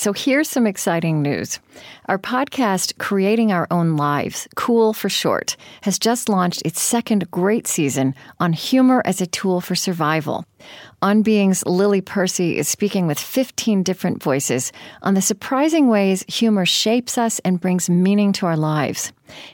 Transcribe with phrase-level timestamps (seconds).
[0.00, 1.60] So here's some exciting news.
[2.06, 7.66] Our podcast, Creating Our Own Lives, Cool for short, has just launched its second great
[7.66, 10.46] season on humor as a tool for survival.
[11.02, 16.66] On Being's Lily Percy is speaking with 15 different voices on the surprising ways humor
[16.66, 19.12] shapes us and brings meaning to our lives.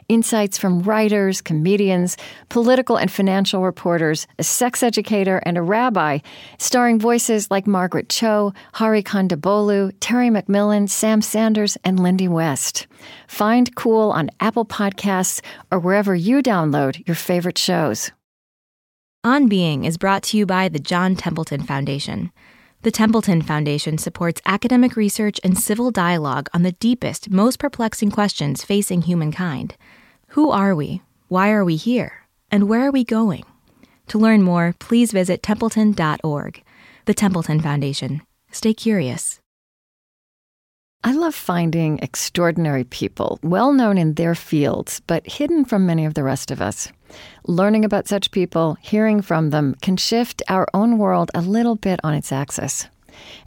[0.09, 2.17] Insights from writers, comedians,
[2.49, 6.19] political and financial reporters, a sex educator, and a rabbi,
[6.59, 12.87] starring voices like Margaret Cho, Hari Kondabolu, Terry McMillan, Sam Sanders, and Lindy West.
[13.29, 18.11] Find Cool on Apple Podcasts or wherever you download your favorite shows.
[19.27, 22.31] On Being is brought to you by the John Templeton Foundation.
[22.83, 28.63] The Templeton Foundation supports academic research and civil dialogue on the deepest, most perplexing questions
[28.63, 29.75] facing humankind.
[30.29, 31.03] Who are we?
[31.27, 32.29] Why are we here?
[32.53, 33.43] And where are we going?
[34.07, 36.63] To learn more, please visit templeton.org.
[37.07, 38.23] The Templeton Foundation.
[38.53, 39.41] Stay curious.
[41.07, 46.15] I love finding extraordinary people, well known in their fields, but hidden from many of
[46.15, 46.89] the rest of us.
[47.47, 52.01] Learning about such people, hearing from them, can shift our own world a little bit
[52.03, 52.89] on its axis.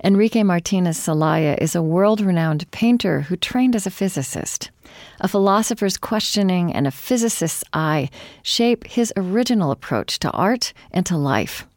[0.02, 4.72] Enrique Martinez Celaya is a world renowned painter who trained as a physicist.
[5.20, 8.10] A philosopher's questioning and a physicist's eye
[8.42, 11.68] shape his original approach to art and to life.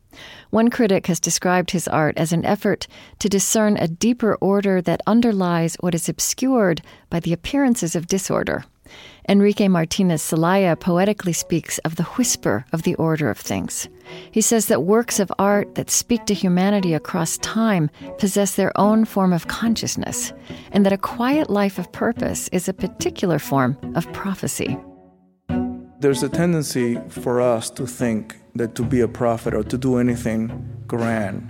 [0.52, 2.86] One critic has described his art as an effort
[3.20, 8.66] to discern a deeper order that underlies what is obscured by the appearances of disorder.
[9.26, 13.88] Enrique Martinez Celaya poetically speaks of the whisper of the order of things.
[14.30, 19.06] He says that works of art that speak to humanity across time possess their own
[19.06, 20.34] form of consciousness,
[20.70, 24.76] and that a quiet life of purpose is a particular form of prophecy.
[26.02, 29.98] There's a tendency for us to think that to be a prophet or to do
[29.98, 31.48] anything grand,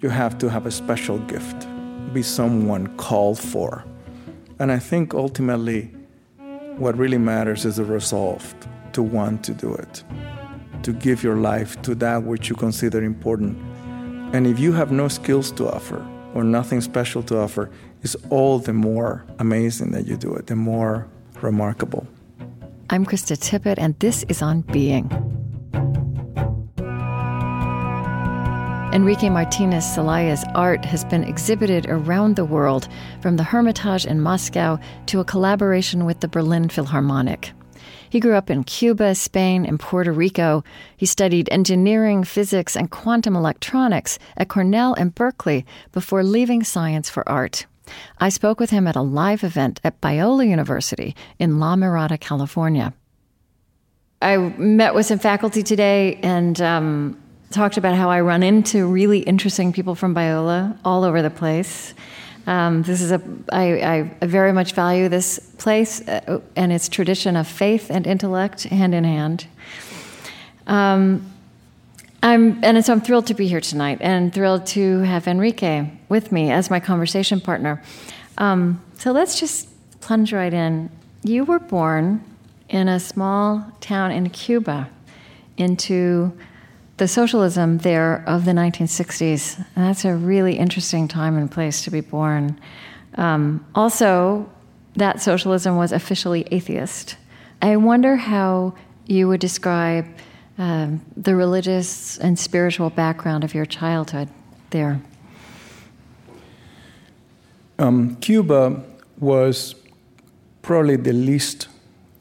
[0.00, 1.66] you have to have a special gift,
[2.12, 3.86] be someone called for.
[4.58, 5.94] And I think ultimately,
[6.76, 8.54] what really matters is the resolve
[8.92, 10.04] to want to do it,
[10.82, 13.56] to give your life to that which you consider important.
[14.34, 17.70] And if you have no skills to offer or nothing special to offer,
[18.02, 21.08] it's all the more amazing that you do it, the more
[21.40, 22.06] remarkable.
[22.88, 25.10] I'm Krista Tippett, and this is On Being.
[28.92, 32.86] Enrique Martinez Celaya's art has been exhibited around the world,
[33.20, 37.52] from the Hermitage in Moscow to a collaboration with the Berlin Philharmonic.
[38.08, 40.62] He grew up in Cuba, Spain, and Puerto Rico.
[40.96, 47.28] He studied engineering, physics, and quantum electronics at Cornell and Berkeley before leaving science for
[47.28, 47.66] art.
[48.18, 52.92] I spoke with him at a live event at Biola University in La Mirada, California.
[54.22, 59.20] I met with some faculty today, and um, talked about how I run into really
[59.20, 61.94] interesting people from Biola all over the place.
[62.46, 63.20] Um, this is a
[63.52, 68.64] I, I very much value this place uh, and its tradition of faith and intellect
[68.64, 69.46] hand in hand.
[70.66, 71.32] Um,
[72.22, 76.32] I'm and so I'm thrilled to be here tonight and thrilled to have Enrique with
[76.32, 77.82] me as my conversation partner.
[78.38, 79.68] Um, so let's just
[80.00, 80.90] plunge right in.
[81.22, 82.24] You were born
[82.68, 84.90] in a small town in Cuba
[85.56, 86.36] into
[86.96, 89.58] the socialism there of the 1960s.
[89.58, 92.58] And that's a really interesting time and place to be born.
[93.16, 94.50] Um, also,
[94.94, 97.16] that socialism was officially atheist.
[97.60, 98.74] I wonder how
[99.06, 100.06] you would describe
[100.58, 104.28] um, the religious and spiritual background of your childhood
[104.70, 105.00] there.
[107.78, 108.82] Um, Cuba
[109.18, 109.74] was
[110.62, 111.68] probably the least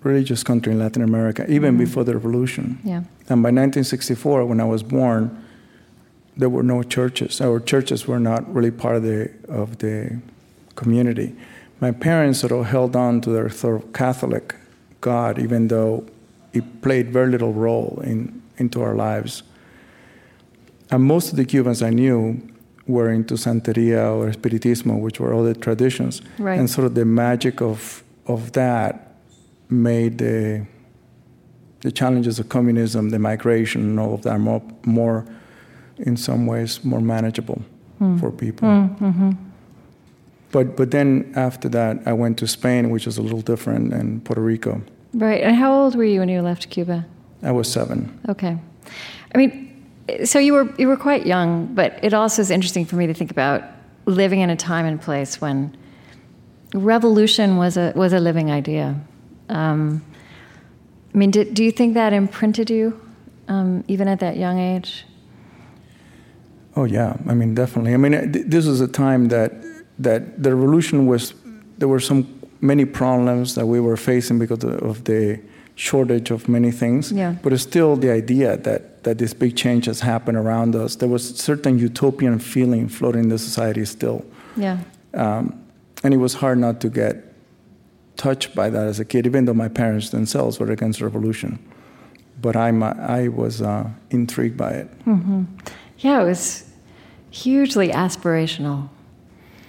[0.04, 1.86] religious country in Latin America, even mm-hmm.
[1.86, 2.80] before the revolution.
[2.84, 3.04] Yeah.
[3.30, 5.44] And by 1964, when I was born,
[6.38, 7.42] there were no churches.
[7.42, 10.20] Our churches were not really part of the of the
[10.76, 11.36] community.
[11.80, 14.56] My parents sort of held on to their sort of Catholic
[15.02, 16.06] God, even though
[16.56, 19.44] it played very little role in into our lives.
[20.92, 22.42] And most of the Cubans I knew
[22.88, 26.22] were into Santeria or Espiritismo, which were other traditions.
[26.38, 26.60] Right.
[26.60, 29.16] And sort of the magic of of that
[29.70, 30.66] made the
[31.82, 35.24] the challenges of communism, the migration, and all of that more, more
[35.98, 37.62] in some ways, more manageable
[38.02, 38.20] mm.
[38.20, 38.68] for people.
[38.68, 39.32] Mm, mm-hmm.
[40.52, 44.24] But but then after that, I went to Spain, which is a little different, and
[44.24, 44.82] Puerto Rico.
[45.16, 45.42] Right.
[45.42, 47.06] And how old were you when you left Cuba?
[47.42, 48.20] I was seven.
[48.28, 48.58] Okay.
[49.34, 49.86] I mean,
[50.26, 53.14] so you were you were quite young, but it also is interesting for me to
[53.14, 53.64] think about
[54.06, 55.76] living in a time and place when
[56.74, 59.00] revolution was a was a living idea.
[59.48, 60.04] Um,
[61.14, 63.00] I mean, did, do you think that imprinted you,
[63.48, 65.06] um, even at that young age?
[66.76, 67.94] Oh yeah, I mean definitely.
[67.94, 69.54] I mean, this was a time that
[69.98, 71.34] that the revolution was
[71.78, 72.35] there were some
[72.66, 75.40] many problems that we were facing because of the
[75.76, 77.12] shortage of many things.
[77.12, 77.36] Yeah.
[77.44, 80.96] But it's still the idea that, that this big change has happened around us.
[80.96, 84.26] There was a certain utopian feeling floating in the society still.
[84.56, 84.80] Yeah.
[85.14, 85.62] Um,
[86.04, 87.34] and it was hard not to get
[88.16, 91.60] touched by that as a kid, even though my parents themselves were against revolution.
[92.42, 95.06] But I'm, I was uh, intrigued by it.
[95.06, 95.44] Mm-hmm.
[96.00, 96.70] Yeah, it was
[97.32, 98.90] hugely aspirational.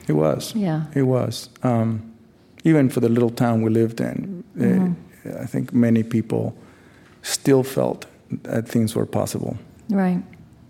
[0.07, 0.55] It was.
[0.55, 0.85] Yeah.
[0.95, 1.51] It was.
[1.63, 2.13] Um,
[2.67, 5.29] even for the little town we lived in, mm-hmm.
[5.29, 6.53] it, I think many people
[7.23, 8.07] still felt
[8.43, 9.57] that things were possible.
[9.89, 10.21] Right.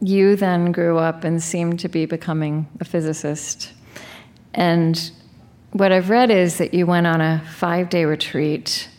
[0.02, 3.72] You then grew up and seemed to be becoming a physicist.
[4.52, 5.10] And
[5.72, 8.90] what I've read is that you went on a five day retreat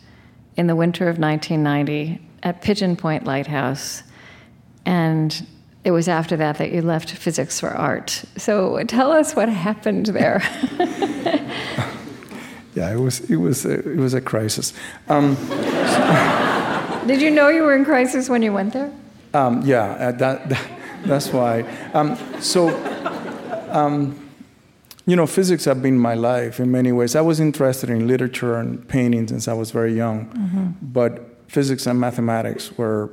[0.55, 4.01] in the winter of 1990 at Pigeon Point Lighthouse.
[4.87, 5.45] And
[5.83, 8.23] it was after that that you left physics for art.
[8.37, 10.41] So tell us what happened there.
[12.77, 14.73] yeah, it was it was a, it was a crisis.
[15.09, 15.35] Um,
[17.07, 18.91] Did you know you were in crisis when you went there?
[19.33, 20.69] Um, yeah, uh, that, that,
[21.05, 21.61] that's why.
[21.93, 22.69] Um, so,
[23.69, 24.13] um,
[25.05, 27.15] you know, physics have been my life in many ways.
[27.15, 30.67] I was interested in literature and painting since I was very young, mm-hmm.
[30.81, 31.11] but
[31.47, 33.09] physics and mathematics were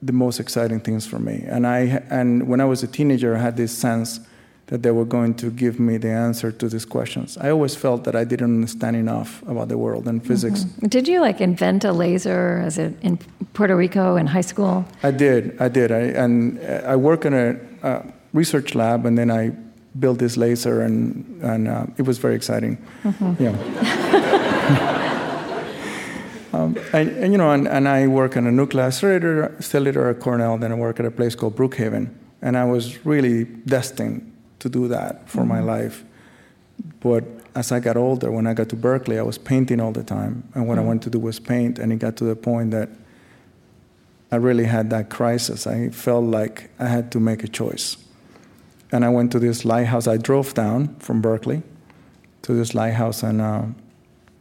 [0.00, 1.44] the most exciting things for me.
[1.46, 4.20] And I and when I was a teenager, I had this sense
[4.66, 7.36] that they were going to give me the answer to these questions.
[7.38, 10.64] I always felt that I didn't understand enough about the world and physics.
[10.64, 10.86] Mm-hmm.
[10.86, 13.18] Did you like invent a laser as a, in
[13.52, 14.84] Puerto Rico in high school?
[15.02, 15.60] I did.
[15.60, 15.92] I did.
[15.92, 18.02] I, and I work in a, a
[18.32, 19.52] research lab, and then I
[19.98, 22.78] built this laser, and and uh, it was very exciting.
[23.02, 23.42] Mm-hmm.
[23.42, 25.00] Yeah.
[26.54, 30.20] Um, and, and, you know, and, and, I work in a nuclear accelerator, accelerator at
[30.20, 30.56] Cornell.
[30.56, 34.33] Then I work at a place called Brookhaven, and I was really destined
[34.64, 35.48] to do that for mm-hmm.
[35.48, 36.04] my life.
[37.00, 37.24] But
[37.54, 40.34] as I got older, when I got to Berkeley, I was painting all the time,
[40.54, 40.84] and what mm-hmm.
[40.84, 41.78] I wanted to do was paint.
[41.78, 42.88] And it got to the point that
[44.32, 45.66] I really had that crisis.
[45.66, 47.96] I felt like I had to make a choice,
[48.90, 50.06] and I went to this lighthouse.
[50.08, 51.62] I drove down from Berkeley
[52.42, 53.62] to this lighthouse and uh,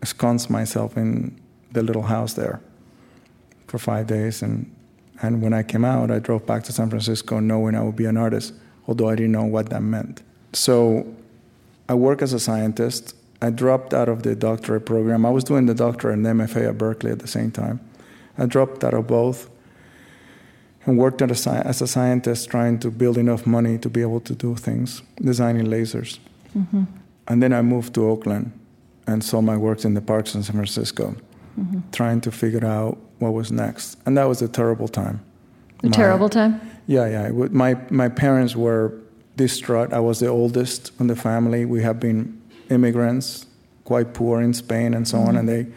[0.02, 1.40] ensconced myself in
[1.74, 2.60] the little house there
[3.68, 4.42] for five days.
[4.42, 4.74] And,
[5.22, 8.06] and when I came out, I drove back to San Francisco knowing I would be
[8.06, 8.54] an artist,
[8.88, 10.22] although I didn't know what that meant.
[10.54, 11.06] So
[11.90, 13.16] I work as a scientist.
[13.42, 15.26] I dropped out of the doctorate program.
[15.26, 17.80] I was doing the doctorate and MFA at Berkeley at the same time.
[18.38, 19.50] I dropped out of both
[20.86, 24.20] and worked as a, as a scientist trying to build enough money to be able
[24.22, 26.20] to do things, designing lasers.
[26.58, 26.84] Mm-hmm.
[27.28, 28.52] And then I moved to Oakland
[29.08, 31.16] and saw my works in the parks in San Francisco
[31.60, 31.80] mm-hmm.
[31.92, 33.98] trying to figure out what was next.
[34.06, 35.22] And that was a terrible time.
[35.84, 36.60] A my, terrible time?
[36.88, 37.30] Yeah, yeah.
[37.30, 38.94] My, my parents were
[39.36, 39.94] distraught.
[39.94, 41.66] I was the oldest in the family.
[41.66, 43.46] We have been immigrants,
[43.86, 45.30] quite poor in Spain and so mm-hmm.
[45.30, 45.38] on.
[45.38, 45.68] And they,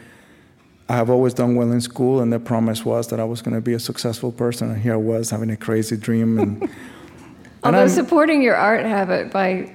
[0.89, 3.55] I have always done well in school, and the promise was that I was going
[3.55, 4.71] to be a successful person.
[4.71, 6.39] And here I was having a crazy dream.
[6.39, 6.69] And,
[7.63, 9.73] Although and supporting your art habit by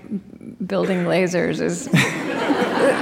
[0.64, 1.90] building lasers is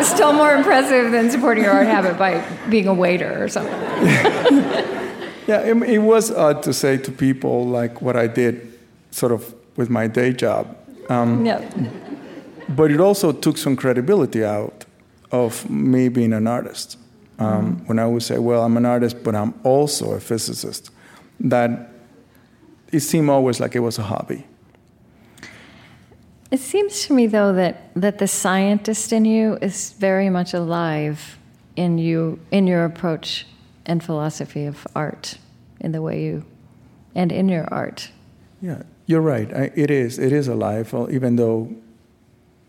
[0.06, 3.72] still more impressive than supporting your art habit by being a waiter or something.
[5.50, 8.54] yeah, it, it, was odd to say to people like what I did,
[9.10, 10.76] sort of with my day job.
[11.08, 11.58] Um, yeah.
[12.68, 14.84] But it also took some credibility out
[15.32, 16.98] of me being an artist.
[17.40, 17.86] Um, mm-hmm.
[17.86, 20.92] When I would say, "Well, I'm an artist, but I'm also a physicist,"
[21.40, 21.70] that
[22.92, 24.46] it seemed always like it was a hobby.
[26.52, 31.38] It seems to me, though, that, that the scientist in you is very much alive
[31.76, 33.46] in you, in your approach
[33.86, 35.38] and philosophy of art,
[35.80, 36.44] in the way you,
[37.14, 38.10] and in your art.
[38.60, 39.52] Yeah, you're right.
[39.52, 40.18] I, it is.
[40.18, 41.74] It is alive, even though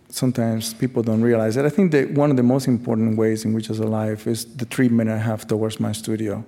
[0.10, 1.65] sometimes people don't realize it.
[1.65, 4.65] I think that one of the most important ways in which it's alive is the
[4.65, 6.44] treatment I have towards my studio.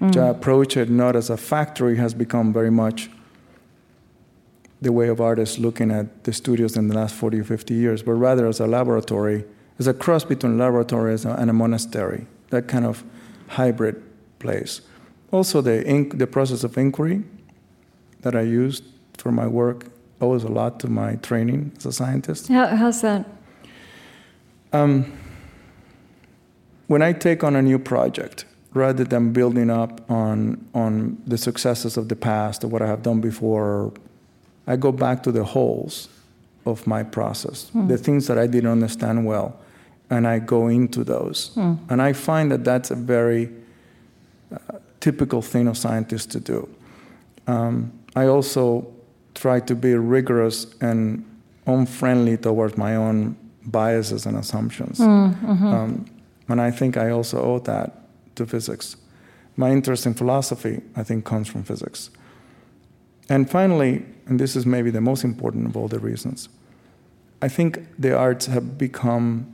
[0.00, 0.16] Mm.
[0.16, 3.10] I approach it not as a factory has become very much
[4.80, 8.02] the way of artists looking at the studios in the last 40 or 50 years,
[8.02, 9.44] but rather as a laboratory,
[9.78, 13.04] as a cross between laboratory and a monastery, that kind of
[13.52, 14.02] hybrid
[14.38, 14.80] place.
[15.30, 17.22] Also, the, inc- the process of inquiry
[18.20, 18.84] that I used
[19.16, 19.86] for my work
[20.20, 22.48] owes a lot to my training as a scientist.
[22.48, 23.26] How, how's that?
[24.72, 25.12] Um,
[26.86, 28.44] when I take on a new project,
[28.74, 33.02] rather than building up on, on the successes of the past or what I have
[33.02, 33.92] done before,
[34.66, 36.08] I go back to the holes
[36.64, 37.88] of my process, mm.
[37.88, 39.58] the things that I didn't understand well,
[40.10, 41.50] and I go into those.
[41.54, 41.78] Mm.
[41.88, 43.50] And I find that that's a very
[44.52, 46.68] uh, typical thing of scientists to do.
[47.46, 48.86] Um, I also
[49.34, 51.24] try to be rigorous and
[51.66, 54.98] unfriendly towards my own biases and assumptions.
[54.98, 55.66] Mm-hmm.
[55.66, 56.06] Um,
[56.48, 57.92] and I think I also owe that
[58.36, 58.96] to physics.
[59.56, 62.10] My interest in philosophy, I think, comes from physics.
[63.28, 66.48] And finally, and this is maybe the most important of all the reasons,
[67.40, 69.52] I think the arts have become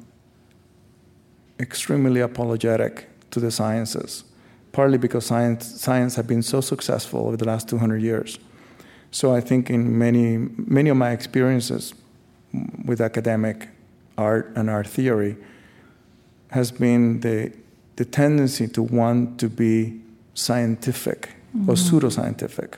[1.60, 4.24] extremely apologetic to the sciences,
[4.72, 8.38] partly because science, science has been so successful over the last 200 years.
[9.10, 11.94] So I think in many, many of my experiences
[12.84, 13.68] with academic
[14.16, 15.36] art and art theory
[16.50, 17.52] has been the,
[17.96, 20.00] the tendency to want to be
[20.34, 21.70] scientific mm-hmm.
[21.70, 22.74] or pseudoscientific.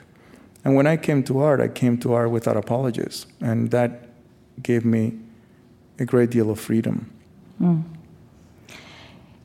[0.63, 4.09] And when I came to art, I came to art without apologies, and that
[4.61, 5.17] gave me
[5.97, 7.11] a great deal of freedom.
[7.59, 7.83] Mm.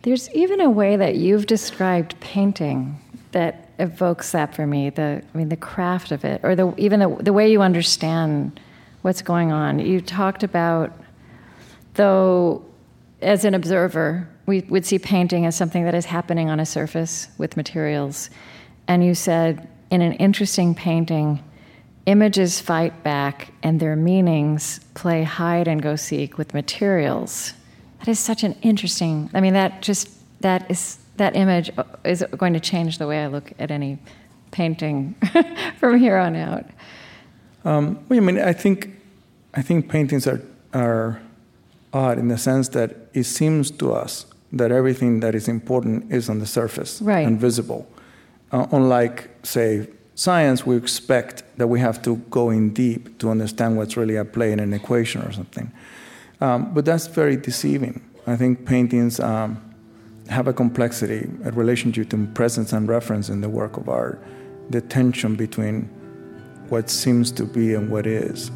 [0.07, 3.01] There's even a way that you've described painting
[3.33, 4.89] that evokes that for me.
[4.89, 8.61] The I mean, the craft of it, or the even the, the way you understand
[9.03, 9.81] what's going on.
[9.81, 10.93] You talked about
[11.95, 12.65] though,
[13.21, 17.27] as an observer, we would see painting as something that is happening on a surface
[17.37, 18.31] with materials,
[18.87, 21.43] and you said in an interesting painting,
[22.07, 27.55] images fight back and their meanings play hide and go seek with materials.
[27.99, 30.09] That is such an interesting, I mean, that just,
[30.41, 31.71] that is, that image
[32.05, 33.99] is going to change the way I look at any
[34.51, 35.15] painting
[35.79, 36.67] from here on out.
[37.65, 38.91] Um, well, I mean, I think,
[39.55, 40.41] I think paintings are,
[40.73, 41.21] are
[41.93, 46.29] odd in the sense that it seems to us that everything that is important is
[46.29, 47.27] on the surface right.
[47.27, 47.89] and visible.
[48.53, 53.77] Uh, unlike, say, science, we expect that we have to go in deep to understand
[53.77, 55.71] what's really at play in an equation or something.
[56.41, 58.03] Um, but that's very deceiving.
[58.27, 59.63] I think paintings um,
[60.29, 64.23] have a complexity, a relationship to presence and reference in the work of art,
[64.71, 65.83] the tension between
[66.69, 68.51] what seems to be and what is.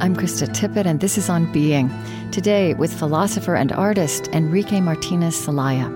[0.00, 1.90] I'm Krista Tippett, and this is On Being.
[2.32, 5.88] Today, with philosopher and artist Enrique Martinez Celaya.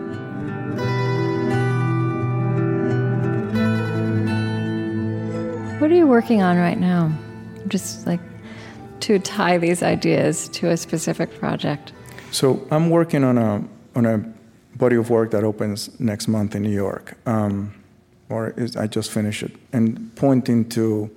[5.79, 7.13] What are you working on right now?
[7.69, 8.21] Just like
[9.01, 11.93] to tie these ideas to a specific project.
[12.31, 13.63] So I'm working on a
[13.95, 14.19] on a
[14.77, 17.75] body of work that opens next month in New York, um,
[18.31, 21.11] or is, I just finished it, and pointing to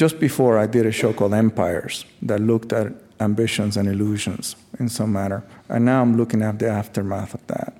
[0.00, 2.90] just before I did a show called Empires that looked at
[3.20, 5.44] ambitions and illusions in some manner.
[5.68, 7.74] And now I'm looking at the aftermath of that.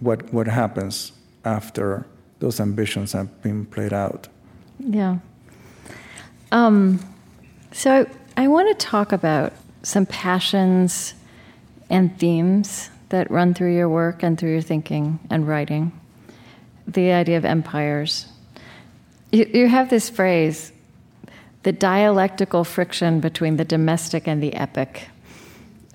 [0.00, 2.04] What, what happens after
[2.40, 4.28] those ambitions have been played out?
[4.78, 5.20] Yeah.
[6.52, 7.00] Um,
[7.72, 8.06] so
[8.36, 11.14] I, want to talk about some passions
[11.88, 15.98] and themes that run through your work and through your thinking and writing.
[16.86, 18.26] The idea of empires.
[19.32, 20.72] You, you have this phrase
[21.62, 25.08] the dialectical friction between the domestic and the epic.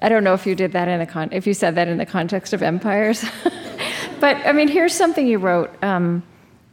[0.01, 1.98] I don't know if you did that in the con- if you said that in
[1.98, 3.25] the context of empires,
[4.19, 5.72] but I mean, here's something you wrote.
[5.84, 6.24] Um,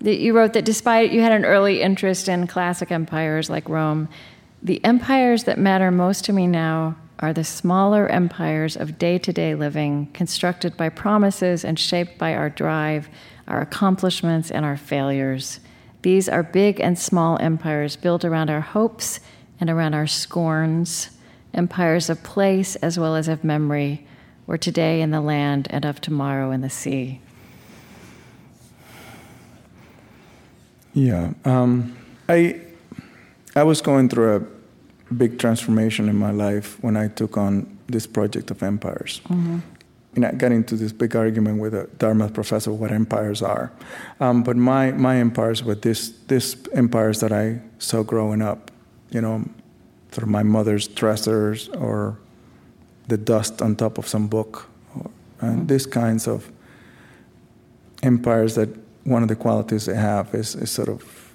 [0.03, 4.09] that you wrote that despite you had an early interest in classic empires like Rome,
[4.63, 9.33] the empires that matter most to me now are the smaller empires of day to
[9.33, 13.09] day living, constructed by promises and shaped by our drive,
[13.47, 15.61] our accomplishments, and our failures.
[16.03, 19.21] These are big and small empires built around our hopes
[19.61, 21.11] and around our scorns,
[21.55, 24.05] empires of place as well as of memory,
[24.49, 27.21] or today in the land and of tomorrow in the sea.
[30.93, 31.97] Yeah, um,
[32.29, 32.61] I
[33.55, 38.07] I was going through a big transformation in my life when I took on this
[38.07, 39.21] project of empires.
[39.29, 39.72] Mm-hmm
[40.15, 43.73] you know, got into this big argument with a Dartmouth professor what empires are.
[44.21, 48.71] Um, but my, my empires were this, this empires that I saw growing up,
[49.11, 49.45] you know,
[50.11, 52.19] through my mother's dressers or
[53.09, 55.67] the dust on top of some book, or, and mm-hmm.
[55.67, 56.53] these kinds of
[58.03, 58.69] empires that
[59.05, 61.35] one of the qualities they have is, is sort of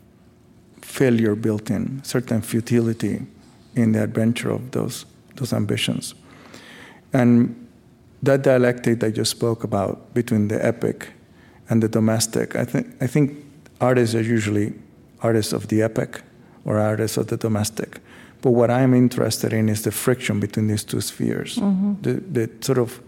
[0.82, 3.26] failure built in, certain futility
[3.76, 5.06] in the adventure of those,
[5.36, 6.14] those ambitions.
[7.12, 7.67] And
[8.24, 11.10] that dialectic that you spoke about between the epic
[11.70, 13.46] and the domestic, I think, I think
[13.80, 14.74] artists are usually
[15.22, 16.22] artists of the epic
[16.66, 18.00] or artists of the domestic.
[18.42, 22.02] But what I'm interested in is the friction between these two spheres, mm-hmm.
[22.02, 23.02] the, the sort of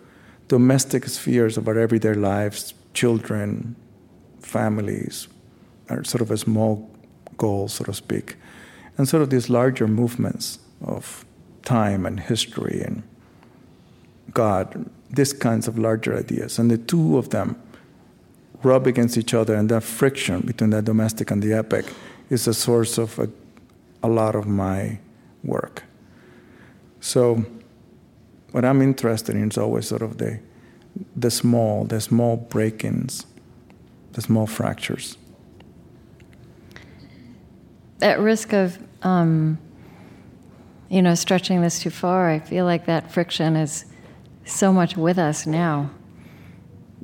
[0.48, 3.76] domestic spheres of our everyday lives, children,
[4.42, 5.28] families,
[5.90, 6.90] are sort of a small
[7.38, 8.36] goal, so to speak,
[8.98, 11.26] and sort of these larger movements of
[11.64, 13.04] time and history and
[14.34, 16.60] God, these kinds of larger ideas.
[16.60, 17.62] And the two of them
[18.64, 21.86] rub against each other, and that friction between the domestic and the epic
[22.30, 23.30] is a source of a,
[24.04, 25.00] a lot of my
[25.44, 25.84] work.
[27.00, 27.46] So,
[28.52, 30.40] what I'm interested in is always sort of the,
[31.16, 33.26] the small, the small break ins,
[34.14, 35.18] the small fractures.
[38.02, 39.58] At risk of, um,
[40.90, 43.86] you know, stretching this too far, I feel like that friction is
[44.46, 45.90] so much with us now.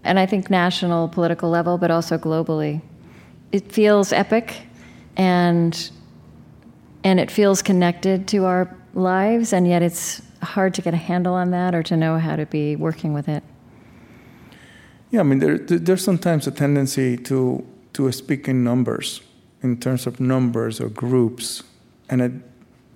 [0.04, 2.82] And I think national political level, but also globally.
[3.51, 4.62] It feels epic
[5.18, 5.92] and
[7.04, 11.36] and it feels connected to our lives, and yet it's hard to get a handle
[11.36, 13.44] on that or to know how to be working with it.
[15.12, 19.22] Yeah, I mean, there, there's sometimes a tendency to, to speak in numbers,
[19.62, 21.63] in terms of numbers or groups.
[22.10, 22.32] And it,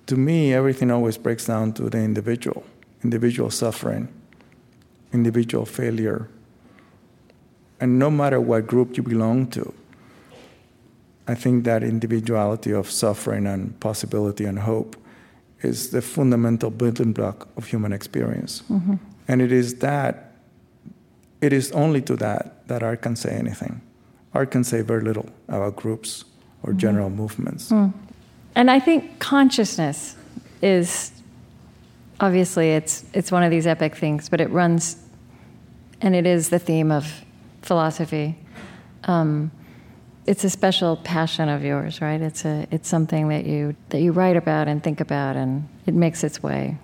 [0.06, 2.64] to me, everything always breaks down to the individual,
[3.04, 4.08] individual suffering,
[5.12, 6.28] individual failure.
[7.80, 9.72] And no matter what group you belong to,
[11.26, 14.96] I think that individuality of suffering and possibility and hope
[15.62, 18.62] is the fundamental building block of human experience.
[18.70, 18.94] Mm-hmm.
[19.28, 20.32] And it is that,
[21.40, 23.80] it is only to that that art can say anything.
[24.34, 26.24] Art can say very little about groups
[26.62, 26.78] or mm-hmm.
[26.78, 27.70] general movements.
[27.70, 27.92] Mm.
[28.54, 30.16] And I think consciousness
[30.62, 31.12] is
[32.20, 34.96] obviously it's it's one of these epic things, but it runs,
[36.00, 37.24] and it is the theme of
[37.62, 38.38] philosophy.
[39.04, 39.50] Um,
[40.26, 42.20] it's a special passion of yours, right?
[42.20, 45.94] It's a it's something that you that you write about and think about, and it
[45.94, 46.76] makes its way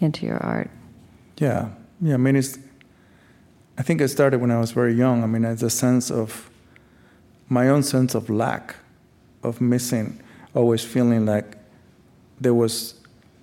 [0.00, 0.70] into your art.
[1.38, 1.68] Yeah,
[2.00, 2.14] yeah.
[2.14, 2.58] I mean, it's.
[3.78, 5.22] I think it started when I was very young.
[5.22, 6.50] I mean, it's a sense of
[7.48, 8.76] my own sense of lack,
[9.42, 10.20] of missing,
[10.54, 11.56] always feeling like
[12.40, 12.99] there was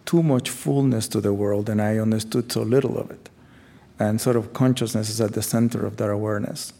[0.07, 3.29] too much fullness to the world, and I understood so little of it.
[3.99, 6.73] And sort of consciousness is at the center of that awareness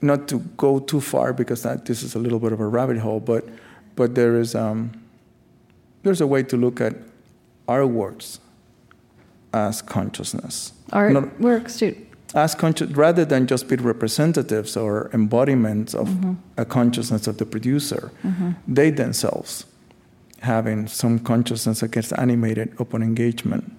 [0.00, 2.98] not to go too far because that, this is a little bit of a rabbit
[2.98, 3.44] hole, but,
[3.96, 4.92] but there is, um,
[6.02, 6.94] there's a way to look at
[7.66, 8.40] our works
[9.52, 10.72] as consciousness.
[10.92, 11.96] Our not, works too.
[12.34, 16.34] As conscious, rather than just be representatives or embodiments of mm-hmm.
[16.56, 18.52] a consciousness of the producer, mm-hmm.
[18.66, 19.64] they themselves
[20.40, 23.72] having some consciousness that gets animated upon engagement.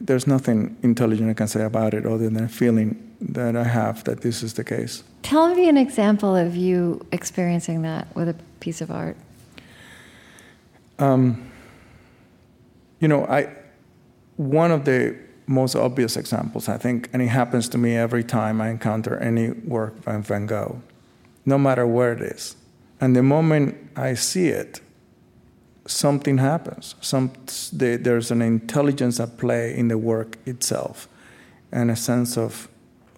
[0.00, 4.04] There's nothing intelligent I can say about it other than a feeling that I have
[4.04, 5.04] that this is the case.
[5.22, 9.16] Tell me an example of you experiencing that with a piece of art.
[10.98, 11.50] Um,
[12.98, 13.48] you know, I
[14.36, 15.16] one of the
[15.46, 19.50] most obvious examples, I think, and it happens to me every time I encounter any
[19.50, 20.80] work by Van Gogh,
[21.44, 22.56] no matter where it is.
[23.00, 24.80] And the moment I see it,
[25.90, 26.94] something happens.
[27.00, 27.32] Some,
[27.72, 31.08] the, there's an intelligence at play in the work itself,
[31.72, 32.68] and a sense of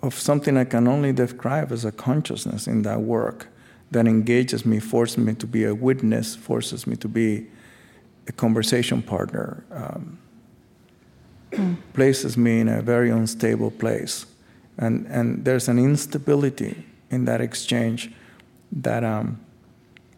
[0.02, 3.48] of something I can only describe as a consciousness in that work
[3.92, 7.46] that engages me, forces me to be a witness, forces me to be
[8.26, 10.18] a conversation partner, um,
[11.92, 14.26] places me in a very unstable place.
[14.78, 18.10] And, and there's an instability in that exchange
[18.72, 19.38] that, um,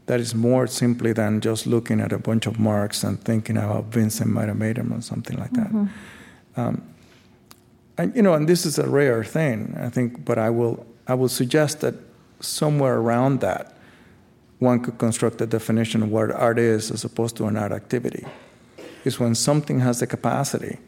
[0.06, 3.86] that is more simply than just looking at a bunch of marks and thinking about
[3.86, 5.68] Vincent might have made them or something like that.
[5.68, 6.60] Mm-hmm.
[6.60, 6.82] Um,
[7.96, 11.14] and you know, and this is a rare thing, I think, but I will I
[11.14, 11.94] will suggest that
[12.40, 13.76] somewhere around that,
[14.58, 18.26] one could construct a definition of what art is as opposed to an art activity.
[19.04, 20.78] Is when something has the capacity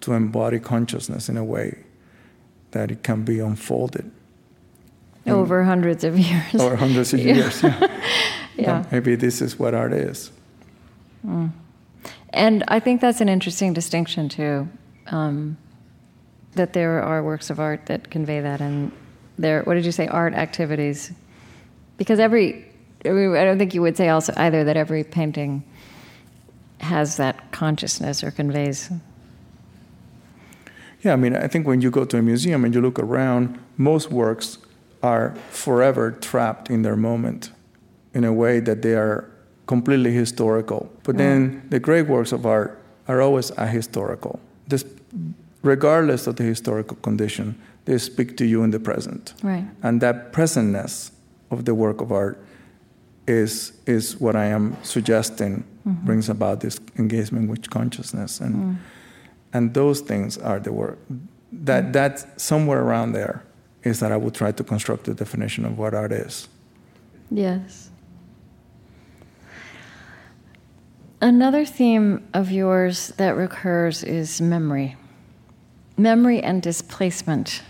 [0.00, 1.78] to embody consciousness in a way
[2.70, 4.10] that it can be unfolded.
[5.26, 6.54] Over hundreds of years.
[6.54, 7.34] Over hundreds of yeah.
[7.34, 8.02] years, yeah.
[8.58, 8.84] Yeah.
[8.90, 10.30] Maybe this is what art is.
[11.26, 11.52] Mm.
[12.30, 14.68] And I think that's an interesting distinction, too.
[15.06, 15.56] Um,
[16.54, 18.92] that there are works of art that convey that, and
[19.38, 19.62] there.
[19.62, 20.06] What did you say?
[20.08, 21.12] Art activities,
[21.96, 22.66] because every.
[23.04, 25.62] I, mean, I don't think you would say also either that every painting
[26.80, 28.90] has that consciousness or conveys.
[31.02, 33.56] Yeah, I mean, I think when you go to a museum and you look around,
[33.76, 34.58] most works
[35.00, 37.52] are forever trapped in their moment
[38.18, 39.30] in a way that they are
[39.66, 40.90] completely historical.
[41.04, 42.70] But then the great works of art
[43.06, 44.40] are always ahistorical.
[44.66, 44.84] This
[45.62, 47.54] regardless of the historical condition,
[47.84, 49.34] they speak to you in the present.
[49.42, 49.66] Right.
[49.82, 51.12] And that presentness
[51.50, 52.36] of the work of art
[53.28, 55.52] is is what I am suggesting
[55.86, 56.06] mm-hmm.
[56.06, 58.76] brings about this engagement with consciousness and mm.
[59.52, 60.98] and those things are the work
[61.52, 61.92] that mm.
[61.92, 63.42] that somewhere around there
[63.84, 66.48] is that I would try to construct a definition of what art is.
[67.30, 67.87] Yes.
[71.20, 74.96] Another theme of yours that recurs is memory
[75.98, 77.62] memory and displacement.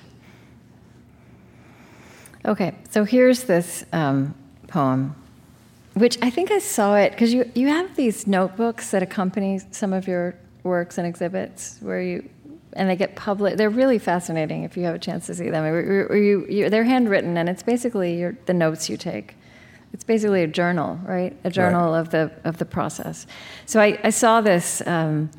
[2.45, 4.35] Okay, so here's this um,
[4.69, 5.15] poem,
[5.95, 9.93] which I think I saw it because you, you have these notebooks that accompany some
[9.93, 12.29] of your works and exhibits where you
[12.75, 13.57] and they get public.
[13.57, 15.65] They're really fascinating if you have a chance to see them.
[15.65, 19.35] You, you, they're handwritten, and it's basically your, the notes you take.
[19.93, 21.37] It's basically a journal, right?
[21.45, 22.01] A journal right.
[22.01, 23.27] of the of the process.
[23.67, 25.31] So I, I saw this um,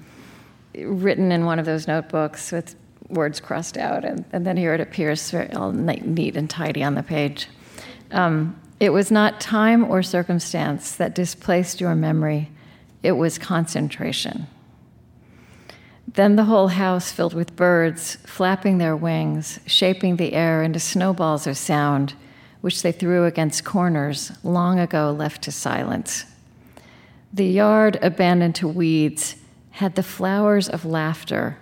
[0.75, 2.75] written in one of those notebooks with
[3.09, 6.95] words crossed out, and, and then here it appears very all neat and tidy on
[6.95, 7.47] the page.
[8.11, 12.49] Um, it was not time or circumstance that displaced your memory;
[13.03, 14.47] it was concentration.
[16.13, 21.45] Then the whole house filled with birds, flapping their wings, shaping the air into snowballs
[21.45, 22.15] of sound,
[22.61, 26.25] which they threw against corners long ago left to silence.
[27.33, 29.35] The yard, abandoned to weeds,
[29.71, 31.57] had the flowers of laughter,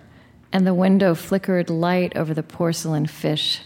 [0.52, 3.60] and the window flickered light over the porcelain fish,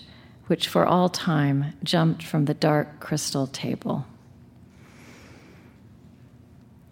[0.46, 4.04] which for all time jumped from the dark crystal table.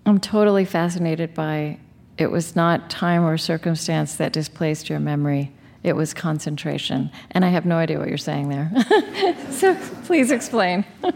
[0.07, 1.79] I'm totally fascinated by
[2.17, 5.53] it was not time or circumstance that displaced your memory.
[5.83, 7.11] It was concentration.
[7.31, 8.71] And I have no idea what you're saying there.
[9.51, 10.85] so please explain.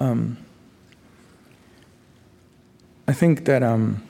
[0.00, 0.36] um,
[3.06, 4.02] I think that um,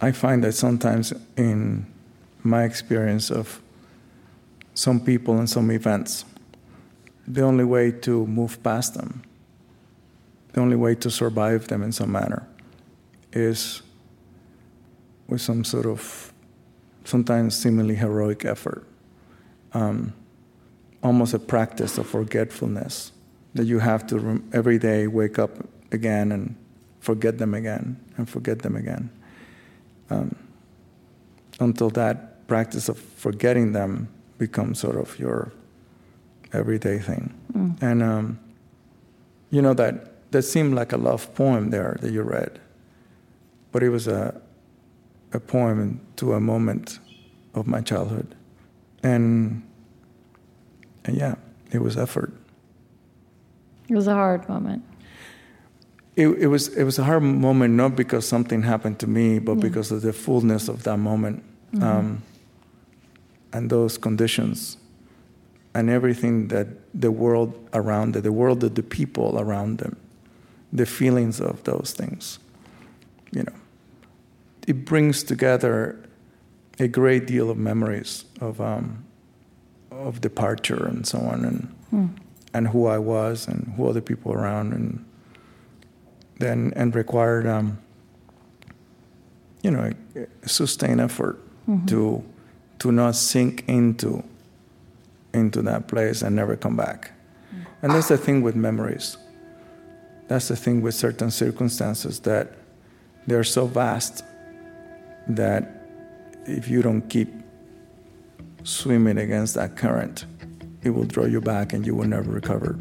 [0.00, 1.86] I find that sometimes in
[2.42, 3.60] my experience of
[4.74, 6.24] some people and some events,
[7.26, 9.22] the only way to move past them,
[10.52, 12.46] the only way to survive them in some manner,
[13.32, 13.82] is
[15.28, 16.31] with some sort of
[17.04, 18.86] sometimes seemingly heroic effort,
[19.72, 20.12] um,
[21.02, 23.12] almost a practice of forgetfulness
[23.54, 25.50] that you have to every day wake up
[25.90, 26.56] again and
[27.00, 29.10] forget them again and forget them again.
[30.10, 30.36] Um,
[31.60, 35.52] until that practice of forgetting them becomes sort of your
[36.52, 37.34] everyday thing.
[37.52, 37.82] Mm.
[37.82, 38.40] And um,
[39.50, 42.58] you know that that seemed like a love poem there that you read
[43.72, 44.40] but it was a,
[45.32, 46.98] a poem to a moment
[47.54, 48.34] of my childhood.
[49.02, 49.62] And,
[51.04, 51.34] and yeah,
[51.70, 52.32] it was effort.
[53.88, 54.84] It was a hard moment.
[56.14, 59.56] It, it, was, it was a hard moment not because something happened to me, but
[59.56, 59.62] yeah.
[59.62, 61.42] because of the fullness of that moment
[61.72, 61.82] mm-hmm.
[61.82, 62.22] um,
[63.52, 64.76] and those conditions
[65.74, 69.96] and everything that the world around it, the world of the people around them,
[70.70, 72.38] the feelings of those things,
[73.30, 73.61] you know
[74.66, 75.98] it brings together
[76.78, 79.04] a great deal of memories of um,
[79.90, 82.10] of departure and so on, and mm.
[82.54, 85.04] and who I was and who other people around, and
[86.38, 87.78] then and required um,
[89.62, 91.86] you know a, sustained effort mm-hmm.
[91.86, 92.24] to
[92.78, 94.24] to not sink into
[95.34, 97.12] into that place and never come back.
[97.54, 97.66] Mm.
[97.82, 99.16] And that's the thing with memories.
[100.28, 102.52] That's the thing with certain circumstances that
[103.26, 104.24] they're so vast
[105.28, 105.86] that
[106.46, 107.32] if you don't keep
[108.64, 110.26] swimming against that current,
[110.82, 112.78] it will draw you back and you will never recover.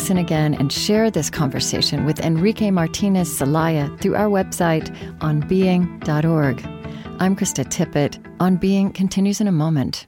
[0.00, 6.58] Listen again and share this conversation with Enrique Martinez Celaya through our website onbeing.org.
[7.20, 8.18] I'm Krista Tippett.
[8.40, 10.06] On Being continues in a moment.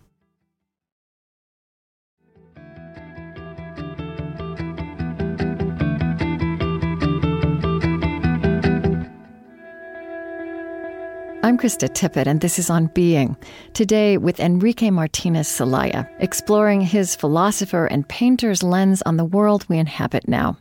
[11.44, 13.36] I'm Krista Tippett, and this is On Being.
[13.72, 19.78] Today, with Enrique Martinez Celaya, exploring his philosopher and painter's lens on the world we
[19.78, 20.56] inhabit now.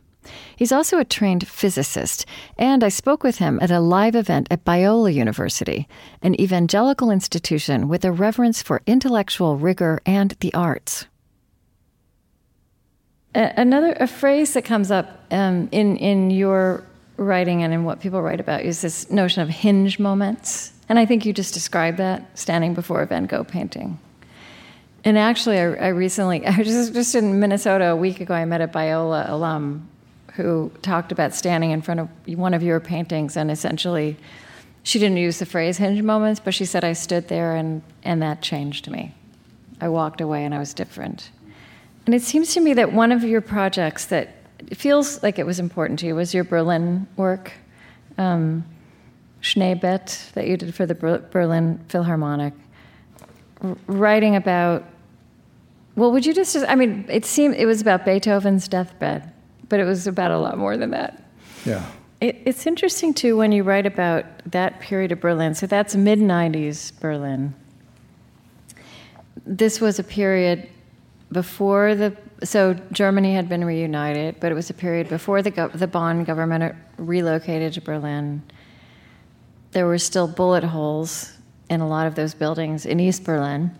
[0.56, 2.26] He's also a trained physicist,
[2.58, 5.86] and I spoke with him at a live event at Biola University,
[6.20, 11.06] an evangelical institution with a reverence for intellectual rigor and the arts.
[13.36, 16.84] Another a phrase that comes up um, in in your
[17.16, 20.72] writing and in what people write about is this notion of hinge moments.
[20.88, 23.98] And I think you just described that standing before a Van Gogh painting.
[25.04, 28.44] And actually, I, I recently, I was just, just in Minnesota a week ago, I
[28.44, 29.88] met a Biola alum
[30.34, 34.16] who talked about standing in front of one of your paintings and essentially,
[34.84, 38.22] she didn't use the phrase hinge moments, but she said, I stood there and, and
[38.22, 39.14] that changed me.
[39.80, 41.30] I walked away and I was different.
[42.06, 44.34] And it seems to me that one of your projects that
[44.76, 47.52] feels like it was important to you was your Berlin work.
[48.18, 48.64] Um,
[49.42, 52.54] Schneebett that you did for the Berlin Philharmonic,
[53.86, 54.84] writing about.
[55.96, 56.56] Well, would you just?
[56.56, 59.30] I mean, it seemed it was about Beethoven's deathbed,
[59.68, 61.24] but it was about a lot more than that.
[61.64, 61.84] Yeah.
[62.20, 65.54] It, it's interesting too when you write about that period of Berlin.
[65.54, 67.52] So that's mid '90s Berlin.
[69.44, 70.68] This was a period
[71.32, 75.86] before the so Germany had been reunited, but it was a period before the the
[75.86, 78.42] Bonn government relocated to Berlin.
[79.72, 81.32] There were still bullet holes
[81.70, 83.70] in a lot of those buildings in East Berlin,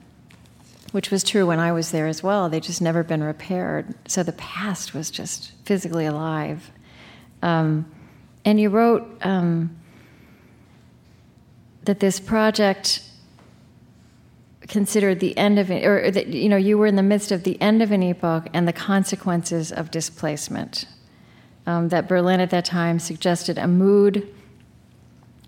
[0.93, 2.49] which was true when I was there as well.
[2.49, 6.71] They just never been repaired, so the past was just physically alive.
[7.43, 7.91] Um,
[8.45, 9.77] and you wrote um,
[11.85, 13.03] that this project
[14.73, 17.61] considered the end of or that you know you were in the midst of the
[17.61, 20.87] end of an epoch and the consequences of displacement.
[21.67, 24.27] Um, that Berlin at that time suggested a mood,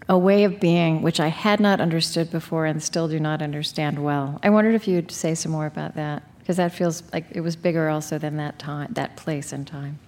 [0.09, 4.05] a way of being which I had not understood before and still do not understand
[4.05, 4.39] well.
[4.45, 7.57] I wondered if you'd say some more about that because that feels like it was
[7.57, 9.99] bigger also than that time, that place and time.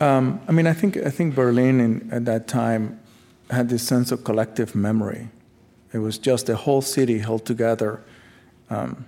[0.00, 3.00] Um, I mean, I think I think Berlin in, at that time
[3.50, 5.28] had this sense of collective memory
[5.92, 8.02] it was just the whole city held together.
[8.68, 9.06] Um,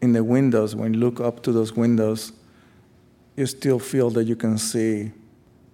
[0.00, 2.32] in the windows, when you look up to those windows,
[3.36, 5.12] you still feel that you can see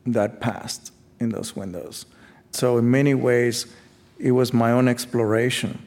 [0.07, 2.07] that past in those windows.
[2.51, 3.67] So, in many ways,
[4.19, 5.79] it was my own exploration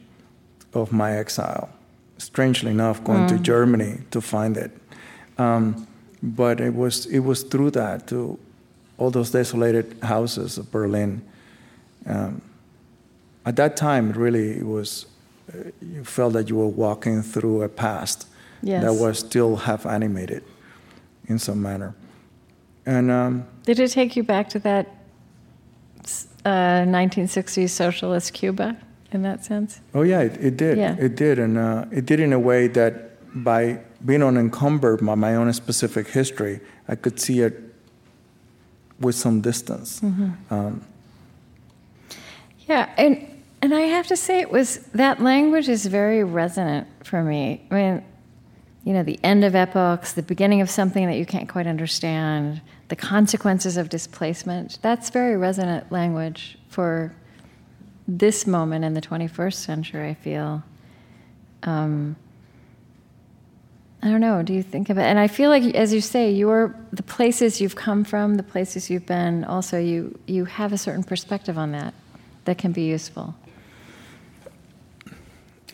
[0.74, 1.70] of my exile.
[2.18, 3.30] Strangely enough, going mm.
[3.30, 4.72] to Germany to find it.
[5.38, 5.88] Um,
[6.22, 8.40] but it was, it was through that to
[8.98, 11.22] all those desolated houses of Berlin.
[12.06, 12.42] Um,
[13.46, 15.06] at that time, really, it was
[15.54, 18.28] uh, you felt that you were walking through a past
[18.62, 18.84] yes.
[18.84, 20.44] that was still half animated
[21.28, 21.96] in some manner.
[22.86, 24.88] And um, did it take you back to that
[26.46, 28.78] uh, 1960s socialist Cuba
[29.12, 29.80] in that sense?
[29.94, 30.78] Oh yeah, it, it did.
[30.78, 30.96] Yeah.
[31.00, 33.12] It did, and uh, it did in a way that
[33.44, 37.62] by being unencumbered by my own specific history, I could see it
[39.00, 40.00] with some distance.
[40.00, 40.54] Mm-hmm.
[40.54, 40.82] Um,
[42.68, 43.35] yeah, and
[43.66, 47.66] and I have to say, it was that language is very resonant for me.
[47.72, 48.06] I mean,
[48.84, 52.62] you know, the end of epochs, the beginning of something that you can't quite understand,
[52.90, 54.78] the consequences of displacement.
[54.84, 57.12] That's very resonant language for
[58.08, 60.62] this moment in the 21st century, I feel.
[61.64, 62.16] Um,
[64.04, 64.44] I don't know.
[64.44, 65.06] Do you think of it?
[65.06, 68.92] And I feel like, as you say, your the places you've come from, the places
[68.92, 69.44] you've been.
[69.44, 71.96] Also, you you have a certain perspective on that
[72.44, 73.34] that can be useful.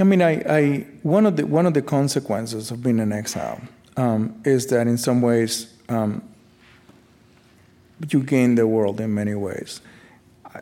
[0.02, 3.62] I mean, I, I, one, of the, one of the consequences of being in exile
[3.98, 6.24] um, is that in some ways um,
[8.10, 9.82] you gain the world in many ways.
[10.46, 10.62] I,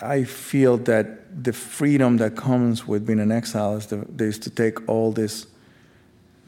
[0.00, 4.50] I, feel that the freedom that comes with being in exile is, the, is to
[4.50, 5.46] take all these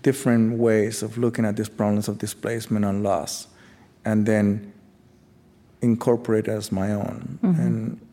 [0.03, 3.49] different ways of looking at these problems of displacement and loss
[4.05, 4.73] and then
[5.83, 7.39] incorporate as my own.
[7.43, 7.61] Mm-hmm.
[7.61, 8.04] And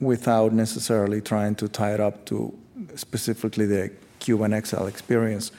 [0.00, 2.56] without necessarily trying to tie it up to
[2.94, 5.52] specifically the Cuban exile experience.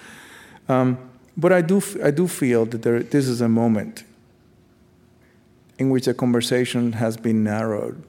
[0.68, 0.98] Um,
[1.38, 4.04] but I do, I do feel that there, this is a moment
[5.78, 8.04] in which the conversation has been narrowed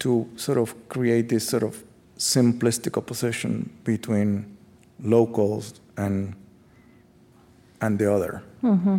[0.00, 1.82] to sort of create this sort of
[2.16, 4.56] simplistic opposition between
[5.02, 6.34] locals and,
[7.80, 8.42] and the other.
[8.62, 8.98] Mm-hmm.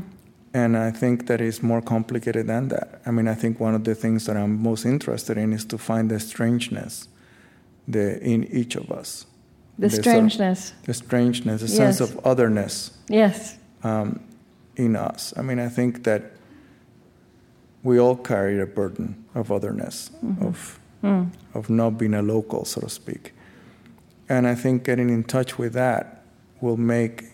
[0.54, 3.02] And I think that is more complicated than that.
[3.06, 5.78] I mean, I think one of the things that I'm most interested in is to
[5.78, 7.08] find the strangeness
[7.88, 9.26] the, in each of us.
[9.78, 10.66] The, the strangeness.
[10.66, 11.78] Sort of, the strangeness, the yes.
[11.78, 12.98] sense of otherness.
[13.08, 13.58] Yes.
[13.84, 14.22] Um,
[14.76, 15.34] in us.
[15.38, 16.32] I mean, I think that
[17.84, 20.46] we all carry a burden of otherness, mm-hmm.
[20.46, 21.30] of, mm.
[21.54, 23.34] of not being a local, so to speak.
[24.28, 26.24] And I think getting in touch with that
[26.62, 27.26] will make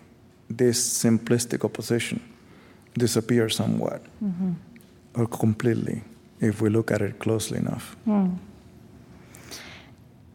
[0.50, 2.22] this simplistic opposition
[2.98, 4.54] disappear somewhat mm-hmm.
[5.16, 6.04] or completely
[6.40, 7.96] if we look at it closely enough.
[8.08, 8.38] Mm.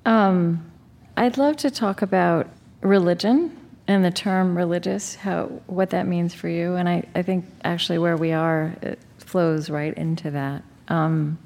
[0.06, 0.70] Um,
[1.16, 2.48] I'd love to talk about
[2.80, 6.76] religion and the term religious, how what that means for you.
[6.76, 10.62] And I, I think actually where we are, it flows right into that.
[10.88, 11.38] Um,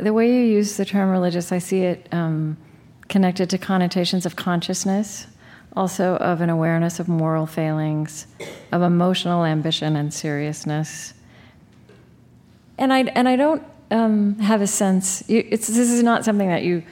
[0.00, 2.56] the way you use the term religious, I see it um,
[3.08, 5.26] connected to connotations of consciousness
[5.76, 8.26] also of an awareness of moral failings,
[8.72, 11.14] of emotional ambition and seriousness.
[12.78, 16.82] And I, and I don't um, have a sense, this is not something that you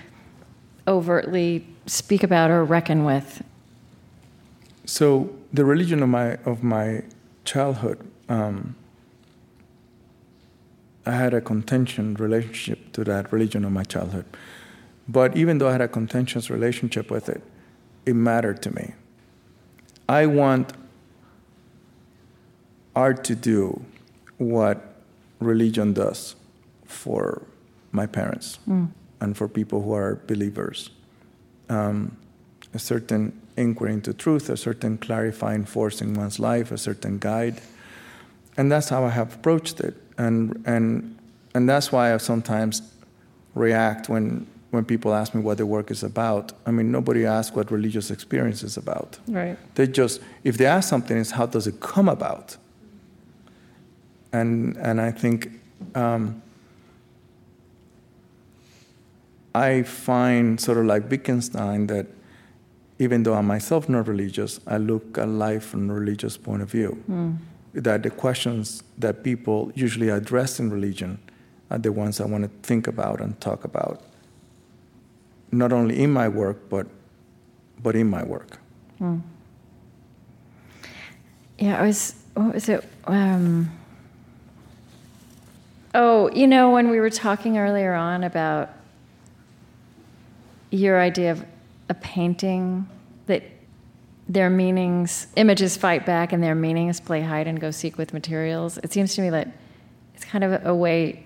[0.86, 3.42] overtly speak about or reckon with.
[4.84, 7.02] So, the religion of my, of my
[7.44, 8.74] childhood um,
[11.04, 14.24] I had a contentious relationship to that religion of my childhood.
[15.08, 17.42] But even though I had a contentious relationship with it,
[18.06, 18.94] it mattered to me.
[20.08, 20.72] I want
[22.94, 23.84] art to do
[24.38, 24.96] what
[25.40, 26.34] religion does
[26.84, 27.42] for
[27.90, 28.88] my parents mm.
[29.20, 30.90] and for people who are believers.
[31.68, 32.16] Um,
[32.74, 37.60] a certain inquiry into truth, a certain clarifying force in one's life, a certain guide.
[38.56, 39.94] And that's how I have approached it.
[40.18, 41.18] And, and,
[41.54, 42.82] and that's why I sometimes
[43.54, 46.52] react when, when people ask me what the work is about.
[46.64, 49.18] I mean, nobody asks what religious experience is about.
[49.28, 49.58] Right.
[49.74, 52.56] They just, if they ask something, it's how does it come about?
[54.32, 55.50] And, and I think
[55.94, 56.42] um,
[59.54, 62.06] I find sort of like Wittgenstein that
[62.98, 66.70] even though I'm myself not religious, I look at life from a religious point of
[66.70, 67.02] view.
[67.11, 67.37] Mm.
[67.74, 71.18] That the questions that people usually address in religion
[71.70, 74.02] are the ones I want to think about and talk about,
[75.52, 76.86] not only in my work, but,
[77.82, 78.58] but in my work.
[79.00, 79.20] Mm.
[81.58, 82.84] Yeah, I was, what was it?
[83.06, 83.70] Um,
[85.94, 88.70] oh, you know, when we were talking earlier on about
[90.70, 91.44] your idea of
[91.90, 92.88] a painting
[93.26, 93.42] that
[94.28, 98.78] their meanings, images fight back and their meanings play hide and go seek with materials.
[98.78, 99.48] It seems to me that
[100.14, 101.22] it's kind of a way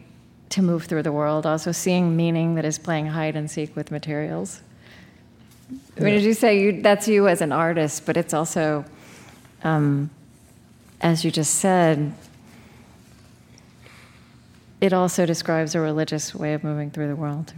[0.51, 3.91] to move through the world, also seeing meaning that is playing hide and seek with
[3.91, 4.63] materials.
[5.99, 8.85] I mean, as you say, you, that's you as an artist, but it's also,
[9.65, 10.11] um,
[11.01, 12.13] as you just said,
[14.81, 17.55] it also describes a religious way of moving through the world.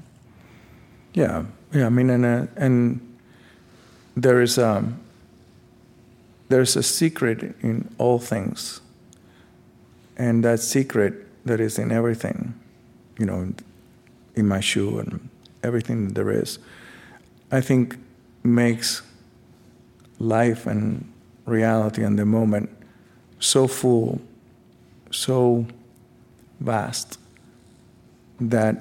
[1.14, 1.86] Yeah, yeah.
[1.86, 3.00] I mean, and uh, and
[4.16, 5.00] there is um,
[6.48, 8.80] there's a secret in all things,
[10.16, 12.54] and that secret that is in everything,
[13.18, 13.52] you know,
[14.34, 15.28] in my shoe and
[15.62, 16.58] everything that there is,
[17.50, 17.96] I think
[18.42, 19.02] makes
[20.18, 21.10] life and
[21.46, 22.70] reality and the moment
[23.40, 24.20] so full,
[25.10, 25.66] so
[26.60, 27.18] vast
[28.40, 28.76] that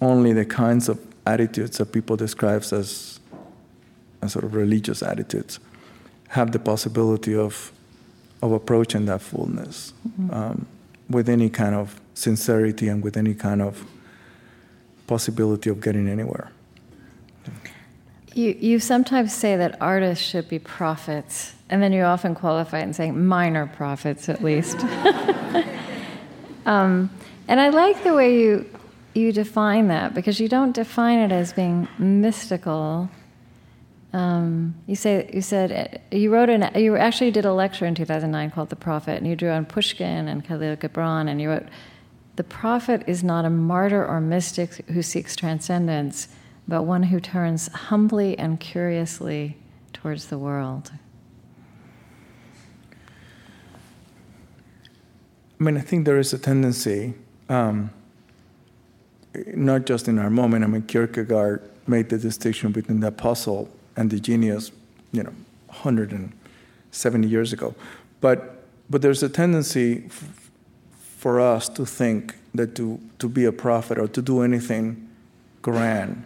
[0.00, 3.20] only the kinds of attitudes that people describe as,
[4.20, 5.60] as sort of religious attitudes
[6.28, 7.72] have the possibility of,
[8.42, 10.32] of approaching that fullness mm-hmm.
[10.34, 10.66] um,
[11.08, 13.84] with any kind of sincerity and with any kind of
[15.06, 16.50] possibility of getting anywhere.
[18.34, 22.84] You, you sometimes say that artists should be prophets, and then you often qualify it
[22.84, 24.78] in saying minor prophets, at least.
[26.66, 27.10] um,
[27.48, 28.66] and I like the way you
[29.14, 33.10] you define that because you don't define it as being mystical.
[34.14, 38.50] Um, you say you said you wrote an you actually did a lecture in 2009
[38.50, 41.66] called "The Prophet," and you drew on Pushkin and Khalil Gibran, and you wrote,
[42.36, 46.28] "The prophet is not a martyr or mystic who seeks transcendence,
[46.66, 49.56] but one who turns humbly and curiously
[49.92, 50.92] towards the world."
[55.60, 57.14] I mean, I think there is a tendency.
[57.48, 57.90] Um,
[59.54, 60.64] not just in our moment.
[60.64, 64.70] I mean, Kierkegaard made the distinction between the apostle and the genius,
[65.12, 65.32] you know,
[65.68, 67.74] 170 years ago.
[68.20, 70.08] But, but there's a tendency
[71.22, 75.08] for us to think that to, to be a prophet or to do anything
[75.62, 76.24] grand,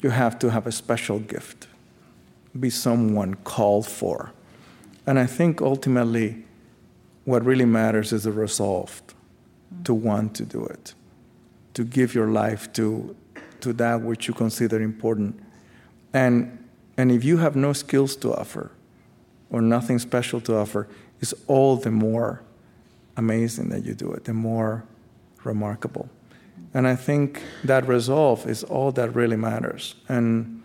[0.00, 1.68] you have to have a special gift,
[2.58, 4.32] be someone called for.
[5.06, 6.42] And I think ultimately,
[7.24, 9.00] what really matters is the resolve
[9.84, 10.94] to want to do it
[11.74, 13.14] to give your life to,
[13.60, 15.40] to that which you consider important.
[16.12, 18.72] And, and if you have no skills to offer
[19.50, 20.88] or nothing special to offer,
[21.20, 22.42] it's all the more
[23.16, 24.84] amazing that you do it, the more
[25.44, 26.08] remarkable.
[26.74, 29.94] And I think that resolve is all that really matters.
[30.08, 30.62] And,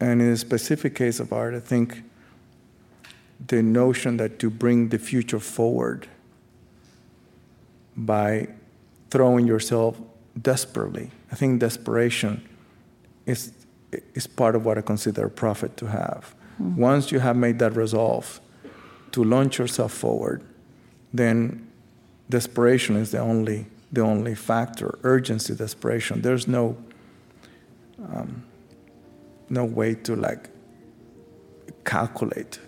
[0.00, 2.02] and in a specific case of art, I think
[3.46, 6.08] the notion that to bring the future forward
[7.96, 8.48] by
[9.10, 9.98] throwing yourself
[10.40, 11.10] desperately.
[11.32, 12.46] I think desperation
[13.24, 13.52] is,
[14.14, 16.34] is part of what I consider a prophet to have.
[16.60, 16.80] Mm-hmm.
[16.80, 18.40] Once you have made that resolve
[19.12, 20.42] to launch yourself forward,
[21.12, 21.66] then
[22.28, 24.98] desperation is the only, the only factor.
[25.02, 26.22] Urgency, desperation.
[26.22, 26.76] There's no,
[27.98, 28.44] um,
[29.48, 30.50] no way to like
[31.84, 32.58] calculate.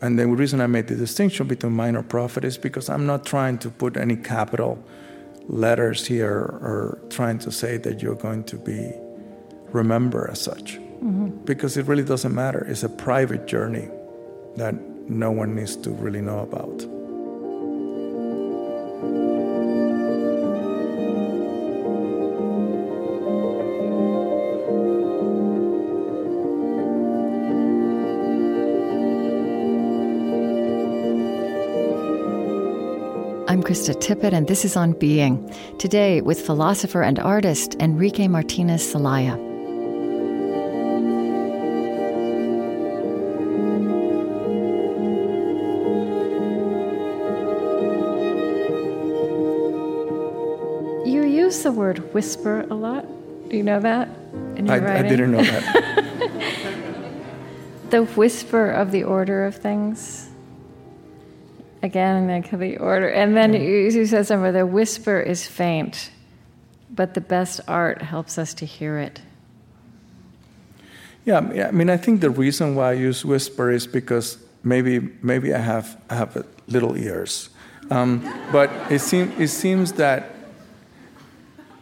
[0.00, 3.58] And the reason I made the distinction between minor prophet is because I'm not trying
[3.58, 4.82] to put any capital
[5.48, 8.92] letters here or trying to say that you're going to be
[9.72, 10.76] remembered as such.
[10.76, 11.44] Mm-hmm.
[11.44, 12.64] Because it really doesn't matter.
[12.68, 13.88] It's a private journey
[14.56, 14.74] that
[15.08, 16.82] no one needs to really know about.
[33.46, 35.52] I'm Krista Tippett, and this is On Being.
[35.78, 39.43] Today, with philosopher and artist Enrique Martinez Celaya.
[52.14, 53.04] Whisper a lot.
[53.50, 54.08] Do you know that?
[54.56, 56.04] In your I, I didn't know that.
[57.90, 60.30] the whisper of the order of things
[61.82, 66.10] again like the order and then you, you said somewhere the whisper is faint
[66.90, 69.20] but the best art helps us to hear it
[71.26, 75.54] yeah i mean i think the reason why i use whisper is because maybe maybe
[75.54, 77.50] i have i have little ears
[77.90, 80.33] um, but it, seem, it seems that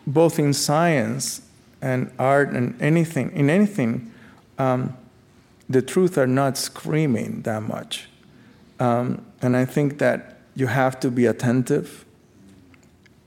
[0.07, 1.43] both in science
[1.81, 4.13] and art and anything in anything
[4.59, 4.97] um,
[5.69, 8.09] the truth are not screaming that much
[8.83, 12.05] um, and I think that you have to be attentive,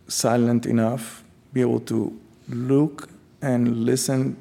[0.07, 1.23] silent enough,
[1.53, 2.19] be able to
[2.49, 3.09] look
[3.41, 4.36] and listen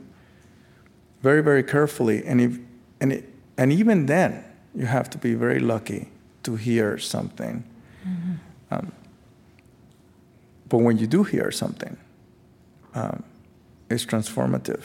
[1.23, 2.25] very, very carefully.
[2.27, 2.59] And, if,
[3.01, 6.09] and, it, and even then, you have to be very lucky
[6.43, 7.65] to hear something.
[8.07, 8.33] Mm-hmm.
[8.73, 8.93] Um,
[10.69, 11.97] but when you do hear something,
[12.95, 13.23] um,
[13.91, 14.85] it's transformative.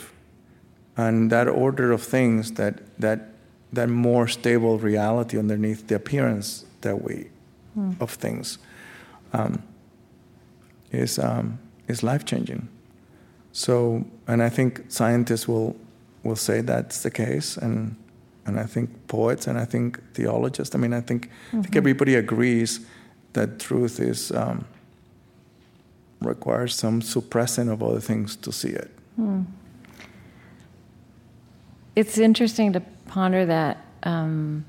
[0.97, 3.29] And that order of things, that, that
[3.71, 7.29] that more stable reality underneath the appearance that we
[7.77, 8.01] mm.
[8.01, 8.57] of things
[9.33, 9.61] um,
[10.91, 12.67] is um, is life changing.
[13.51, 15.75] So, and I think scientists will
[16.23, 17.95] will say that's the case, and
[18.45, 20.75] and I think poets and I think theologists.
[20.75, 21.59] I mean, I think mm-hmm.
[21.59, 21.77] I think mm-hmm.
[21.77, 22.79] everybody agrees
[23.33, 24.65] that truth is um,
[26.21, 28.91] requires some suppressing of other things to see it.
[29.19, 29.45] Mm.
[31.95, 33.77] It's interesting to ponder that.
[34.03, 34.65] Um,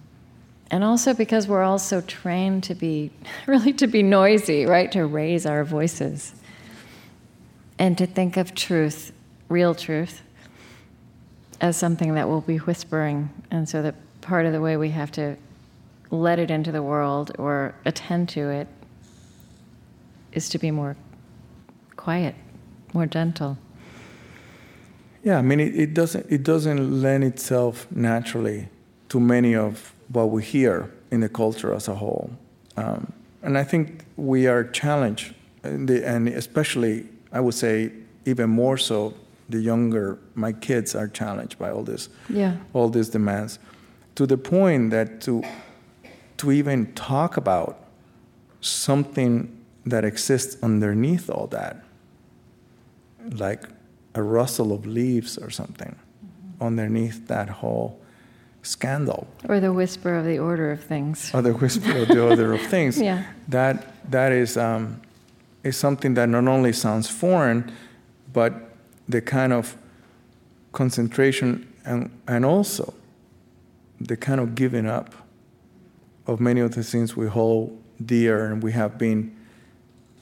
[0.71, 3.11] and also because we're all so trained to be,
[3.47, 4.91] really to be noisy, right?
[4.93, 6.35] To raise our voices.
[7.79, 9.13] And to think of truth,
[9.49, 10.23] real truth,
[11.61, 13.31] as something that will be whispering.
[13.51, 15.37] And so that part of the way we have to
[16.11, 18.69] let it into the world or attend to it
[20.33, 20.97] is to be more
[22.05, 22.35] quiet,
[22.95, 23.59] more gentle.
[25.23, 28.69] Yeah, I mean, it, it, doesn't, it doesn't lend itself naturally
[29.11, 32.31] to many of what we hear in the culture as a whole.
[32.77, 37.93] Um, and I think we are challenged, the, and especially, I would say,
[38.25, 39.13] even more so,
[39.51, 42.57] the younger, my kids are challenged by all this, yeah.
[42.73, 43.59] all these demands,
[44.15, 45.43] to the point that to,
[46.39, 47.85] to even talk about
[48.61, 49.49] something
[49.85, 51.85] that exists underneath all that,
[53.33, 53.65] like
[54.15, 56.65] a rustle of leaves or something mm-hmm.
[56.65, 58.01] underneath that whole
[58.63, 59.27] scandal.
[59.49, 61.31] Or the whisper of the order of things.
[61.35, 63.01] Or the whisper of the order of things.
[63.01, 63.25] Yeah.
[63.49, 65.01] That, that is, um,
[65.63, 67.73] is something that not only sounds foreign,
[68.33, 68.55] but
[69.09, 69.77] the kind of
[70.73, 72.95] concentration and, and also
[74.01, 75.15] the kind of giving up
[76.27, 79.37] of many of the things we hold dear and we have been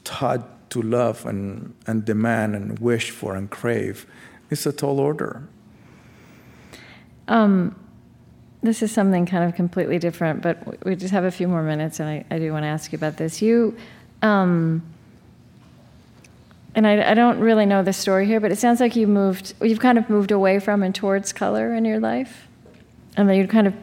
[0.03, 4.05] taught to love and, and demand and wish for and crave.
[4.49, 5.47] is a tall order.
[7.27, 7.75] Um,
[8.61, 11.99] this is something kind of completely different, but we just have a few more minutes,
[11.99, 13.41] and I, I do want to ask you about this.
[13.41, 13.77] You,
[14.21, 14.83] um,
[16.75, 19.53] and I, I, don't really know the story here, but it sounds like you moved,
[19.61, 22.47] you've kind of moved away from and towards color in your life,
[23.15, 23.73] and then you kind of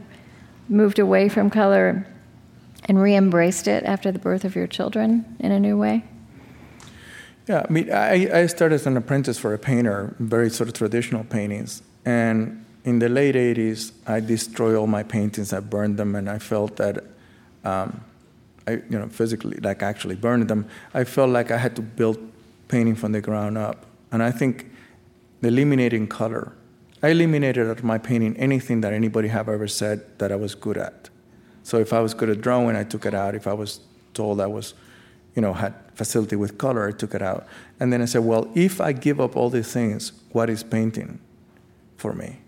[0.69, 2.07] moved away from color
[2.85, 6.05] and re-embraced it after the birth of your children in a new way.
[7.49, 10.75] Yeah, I mean, I, I started as an apprentice for a painter, very sort of
[10.75, 11.83] traditional paintings.
[12.05, 16.39] And in the late 80s, I destroyed all my paintings, I burned them, and I
[16.39, 17.05] felt that,
[17.65, 18.01] um,
[18.67, 22.19] I, you know, physically, like actually burned them, I felt like I had to build
[22.69, 23.87] painting from the ground up.
[24.11, 24.71] And I think
[25.43, 26.53] eliminating color,
[27.03, 30.55] I eliminated out of my painting anything that anybody have ever said that I was
[30.55, 31.11] good at.
[31.63, 33.35] So if I was good at drawing, I took it out.
[33.35, 33.81] If I was
[34.15, 34.75] told I was,
[35.37, 37.47] you know, had facility with color, I took it out.
[37.79, 41.21] And then I said, well, if I give up all these things, what is painting
[41.99, 42.39] for me?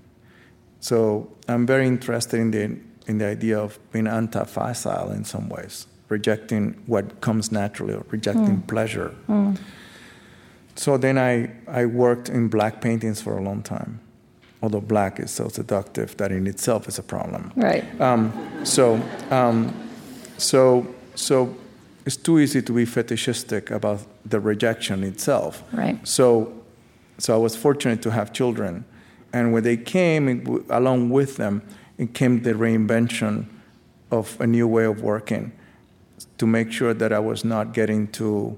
[0.80, 5.48] So I'm very interested in the, in the idea of being anti facile in some
[5.48, 8.66] ways, rejecting what comes naturally, or rejecting mm.
[8.66, 9.14] pleasure.
[9.28, 9.58] Mm.
[10.76, 14.00] So then I, I worked in black paintings for a long time,
[14.62, 17.52] although black is so seductive that in itself is a problem.
[17.56, 17.84] Right.
[18.00, 18.32] Um,
[18.64, 19.74] so, um,
[20.38, 20.86] so,
[21.16, 21.54] so
[22.08, 25.62] it's too easy to be fetishistic about the rejection itself.
[25.72, 25.98] Right.
[26.08, 26.54] So,
[27.18, 28.86] so I was fortunate to have children,
[29.34, 31.60] and when they came, it, along with them,
[31.98, 33.44] it came the reinvention
[34.10, 35.52] of a new way of working.
[36.38, 38.56] to make sure that I was not getting too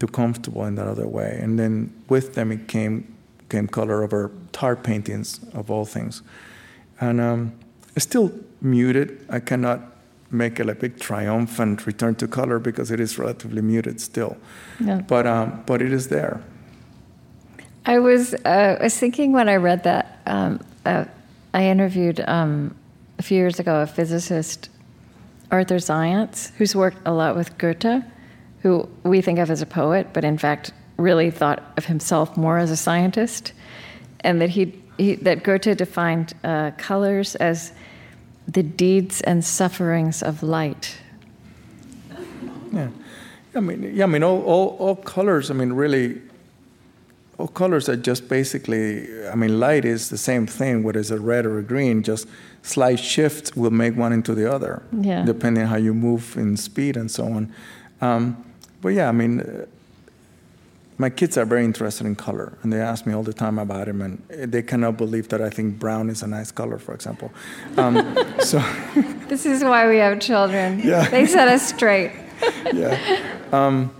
[0.00, 1.38] too comfortable in that other way.
[1.42, 3.04] And then with them, it came
[3.48, 6.22] came color over tar paintings of all things,
[7.00, 7.52] and um,
[7.94, 9.08] it's still muted.
[9.28, 9.80] I cannot
[10.30, 14.36] make it a big triumphant return to color because it is relatively muted still.
[14.78, 15.00] Yeah.
[15.00, 16.40] But um, but it is there.
[17.86, 20.20] I was uh, was thinking when I read that.
[20.26, 21.04] Um, uh,
[21.52, 22.74] I interviewed um,
[23.18, 24.70] a few years ago a physicist,
[25.50, 28.04] Arthur Zajonc, who's worked a lot with Goethe,
[28.62, 32.58] who we think of as a poet, but in fact really thought of himself more
[32.58, 33.52] as a scientist,
[34.20, 37.72] and that he, he that Goethe defined uh, colors as
[38.46, 40.96] the deeds and sufferings of light.
[42.72, 42.88] Yeah,
[43.54, 45.50] I mean, yeah, I mean, all, all, all colors.
[45.50, 46.20] I mean, really,
[47.38, 49.26] all colors are just basically.
[49.28, 52.02] I mean, light is the same thing, whether it's a red or a green.
[52.02, 52.28] Just
[52.62, 55.24] slight shifts will make one into the other, yeah.
[55.24, 57.52] depending on how you move in speed and so on.
[58.00, 58.44] Um,
[58.80, 59.66] but yeah, I mean, uh,
[61.00, 63.86] my kids are very interested in color, and they ask me all the time about
[63.86, 64.22] them, and
[64.52, 67.32] they cannot believe that I think brown is a nice color, for example.
[67.78, 67.94] Um,
[68.40, 68.58] so
[69.26, 70.78] this is why we have children.
[70.84, 71.08] Yeah.
[71.08, 72.12] they set us straight.
[72.74, 72.98] yeah,
[73.50, 73.90] um,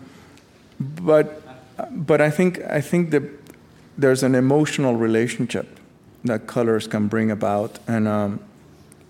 [0.80, 1.42] but
[1.90, 3.22] but I think I think that
[3.96, 5.80] there's an emotional relationship
[6.24, 8.40] that colors can bring about, and um,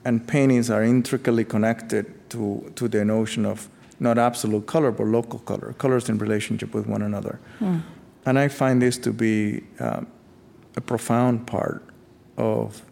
[0.04, 3.68] and paintings are intricately connected to to the notion of
[4.00, 7.38] not absolute color, but local color, colors in relationship with one another.
[7.60, 7.82] Mm.
[8.26, 10.02] And I find this to be uh,
[10.76, 11.84] a profound part
[12.36, 12.82] of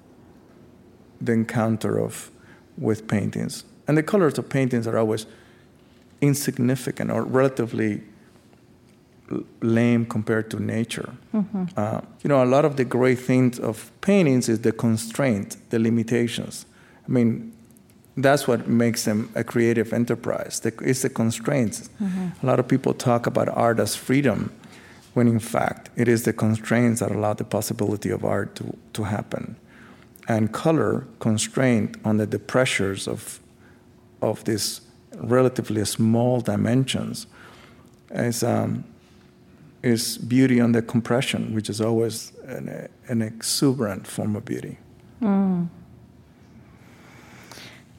[1.20, 2.30] the encounter of
[2.76, 3.64] with paintings.
[3.88, 5.26] And the colors of paintings are always
[6.20, 8.02] insignificant or relatively
[9.60, 11.14] lame compared to nature.
[11.34, 11.64] Mm-hmm.
[11.76, 15.78] Uh, you know, a lot of the great things of paintings is the constraint, the
[15.78, 16.66] limitations.
[17.06, 17.52] I mean,
[18.22, 20.60] that's what makes them a creative enterprise.
[20.64, 21.88] It's the constraints.
[22.02, 22.44] Mm-hmm.
[22.44, 24.50] A lot of people talk about art as freedom,
[25.14, 29.04] when in fact it is the constraints that allow the possibility of art to, to
[29.04, 29.56] happen.
[30.26, 33.40] And color, constraint under the pressures of,
[34.20, 34.80] of these
[35.16, 37.26] relatively small dimensions,
[38.10, 38.84] is, um,
[39.82, 44.78] is beauty under compression, which is always an, an exuberant form of beauty.
[45.22, 45.68] Mm.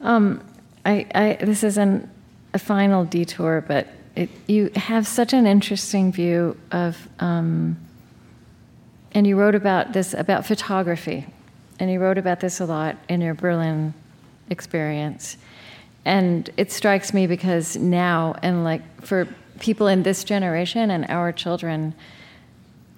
[0.00, 0.42] Um,
[0.84, 2.10] I, I, this is an,
[2.54, 7.76] a final detour, but it, you have such an interesting view of, um,
[9.12, 11.26] and you wrote about this, about photography,
[11.78, 13.94] and you wrote about this a lot in your Berlin
[14.48, 15.36] experience.
[16.04, 19.28] And it strikes me because now, and like for
[19.58, 21.94] people in this generation and our children,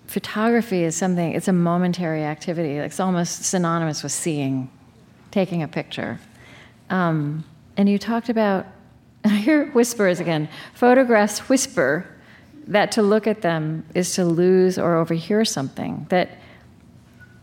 [0.06, 2.76] photography is something, it's a momentary activity.
[2.76, 4.70] It's almost synonymous with seeing,
[5.30, 6.20] taking a picture.
[6.92, 7.44] Um,
[7.76, 8.66] and you talked about,
[9.24, 10.48] I hear whispers again.
[10.74, 12.06] Photographs whisper
[12.68, 16.06] that to look at them is to lose or overhear something.
[16.10, 16.30] That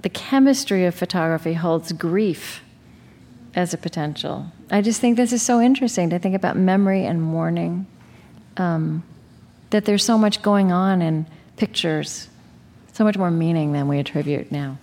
[0.02, 2.64] the chemistry of photography holds grief
[3.56, 4.46] as a potential.
[4.72, 7.88] I just think this is so interesting to think about memory and mourning.
[8.56, 9.04] Um,
[9.72, 11.26] that there's so much going on in
[11.58, 12.30] pictures,
[12.94, 14.78] so much more meaning than we attribute now.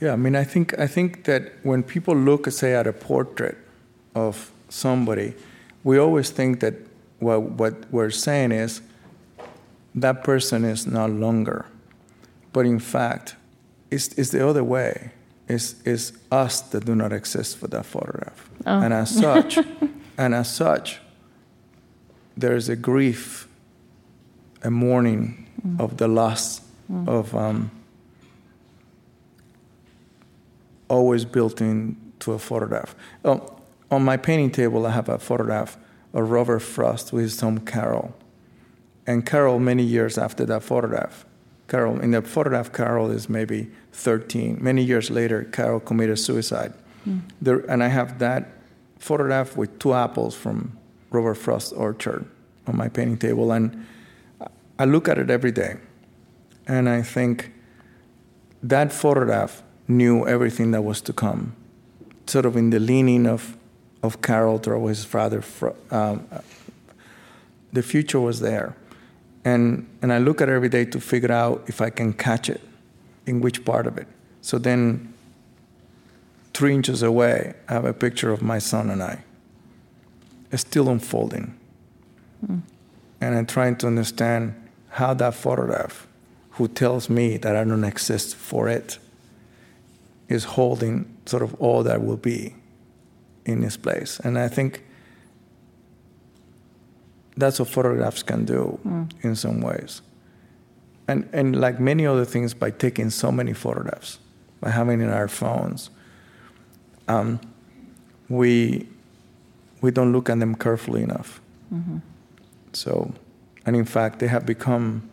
[0.00, 3.56] Yeah, I mean, I think I think that when people look, say, at a portrait
[4.14, 5.34] of somebody,
[5.84, 6.74] we always think that
[7.18, 8.82] what what we're saying is
[9.94, 11.64] that person is no longer,
[12.52, 13.36] but in fact,
[13.90, 15.12] it's, it's the other way.
[15.48, 18.80] It's, it's us that do not exist for that photograph, oh.
[18.80, 19.58] and as such,
[20.18, 21.00] and as such,
[22.36, 23.48] there is a grief,
[24.62, 25.80] a mourning mm.
[25.80, 26.60] of the loss
[26.92, 27.08] mm.
[27.08, 27.34] of.
[27.34, 27.70] Um,
[30.88, 32.94] always built into a photograph.
[33.24, 33.56] Oh,
[33.90, 35.76] on my painting table, I have a photograph
[36.12, 38.14] of Robert Frost with his son Carol.
[39.06, 41.24] And Carol, many years after that photograph,
[41.68, 44.58] Carol, in the photograph, Carol is maybe 13.
[44.60, 46.72] Many years later, Carol committed suicide.
[47.06, 47.22] Mm.
[47.40, 48.48] There, and I have that
[48.98, 50.76] photograph with two apples from
[51.10, 52.24] Robert Frost's orchard
[52.66, 53.52] on my painting table.
[53.52, 53.86] And
[54.78, 55.76] I look at it every day.
[56.66, 57.52] And I think
[58.62, 61.54] that photograph knew everything that was to come.
[62.26, 63.56] Sort of in the leaning of,
[64.02, 65.42] of Carol towards his father,
[65.90, 66.26] um,
[67.72, 68.76] the future was there.
[69.44, 72.50] And, and I look at it every day to figure out if I can catch
[72.50, 72.60] it,
[73.26, 74.08] in which part of it.
[74.40, 75.14] So then,
[76.52, 79.22] three inches away, I have a picture of my son and I.
[80.50, 81.56] It's still unfolding.
[82.44, 82.62] Mm.
[83.20, 84.54] And I'm trying to understand
[84.90, 86.06] how that photograph,
[86.52, 88.98] who tells me that I don't exist for it,
[90.28, 92.54] is holding sort of all that will be
[93.44, 94.20] in its place.
[94.20, 94.84] And I think
[97.36, 99.10] that's what photographs can do mm.
[99.22, 100.02] in some ways.
[101.08, 104.18] And, and like many other things, by taking so many photographs,
[104.60, 105.90] by having in our phones,
[107.06, 107.40] um,
[108.28, 108.88] we,
[109.80, 111.40] we don't look at them carefully enough.
[111.72, 111.98] Mm-hmm.
[112.72, 113.12] So,
[113.64, 115.08] and in fact, they have become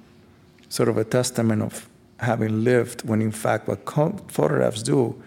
[0.69, 1.87] sort of a testament of
[2.23, 5.21] having lived, when in fact, what co- photographs do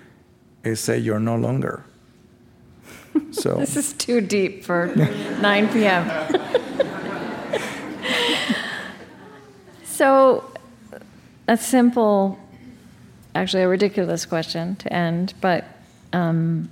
[0.65, 1.85] is say you're no longer.
[3.31, 6.05] So this is too deep for 9 p.m.
[9.85, 10.45] so,
[11.49, 12.39] a simple,
[13.35, 15.65] actually a ridiculous question to end, but
[16.13, 16.69] um,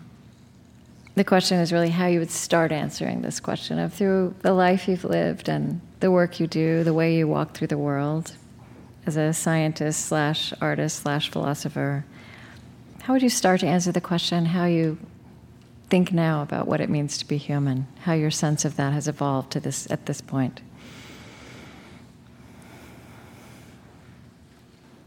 [1.14, 4.86] the question is really how you would start answering this question of through the life
[4.86, 8.32] you've lived and the work you do, the way you walk through the world
[9.06, 12.04] as a scientist slash artist slash philosopher.
[13.02, 14.98] How would you start to answer the question how you
[15.90, 19.06] think now about what it means to be human, how your sense of that has
[19.06, 20.62] evolved to this at this point?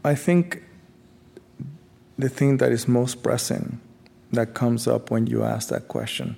[0.04, 0.62] I think
[2.16, 3.80] the thing that is most pressing
[4.32, 6.36] that comes up when you ask that question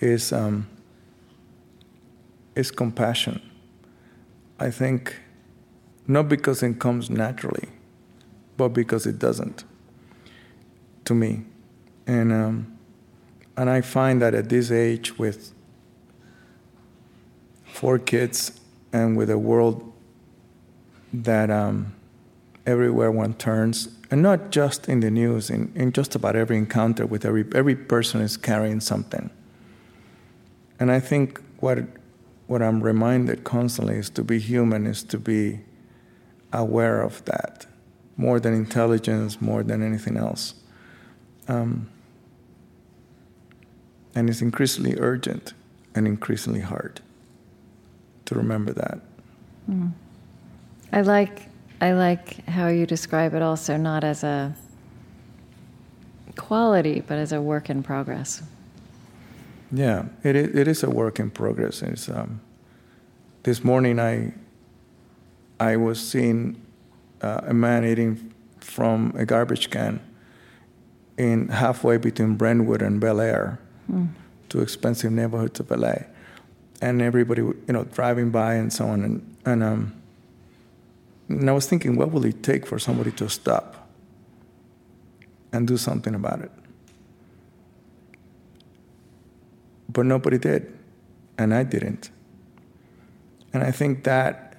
[0.00, 0.66] is um,
[2.54, 3.40] is compassion.
[4.58, 5.16] I think
[6.06, 7.68] not because it comes naturally,
[8.56, 9.64] but because it doesn't
[11.04, 11.44] to me,
[12.06, 12.78] and um,
[13.56, 15.52] and I find that at this age, with
[17.64, 18.60] four kids
[18.92, 19.90] and with a world
[21.12, 21.94] that um,
[22.66, 27.06] everywhere one turns, and not just in the news, in, in just about every encounter
[27.06, 29.30] with every, every person is carrying something.
[30.78, 31.78] And I think what,
[32.46, 35.60] what I'm reminded constantly is to be human, is to be
[36.52, 37.66] aware of that,
[38.16, 40.54] more than intelligence, more than anything else.
[41.48, 41.88] Um,
[44.14, 45.54] and it's increasingly urgent
[45.94, 47.00] and increasingly hard
[48.26, 49.00] to remember that.
[49.68, 49.92] Mm.
[50.92, 51.48] I like
[51.80, 54.54] I like how you describe it also not as a
[56.36, 58.42] quality but as a work in progress.
[59.72, 61.82] Yeah, it is, it is a work in progress.
[61.82, 62.40] It's, um,
[63.44, 64.32] this morning I
[65.60, 66.60] I was seeing
[67.20, 70.00] uh, a man eating from a garbage can
[71.16, 74.08] in halfway between Brentwood and Bel Air mm.
[74.48, 75.94] two expensive neighborhoods of LA,
[76.80, 79.04] and everybody, you know, driving by and so on.
[79.04, 79.94] And and, um,
[81.28, 83.88] and I was thinking, what will it take for somebody to stop
[85.52, 86.50] and do something about it?
[89.88, 90.72] But nobody did,
[91.38, 92.10] and I didn't.
[93.52, 94.49] And I think that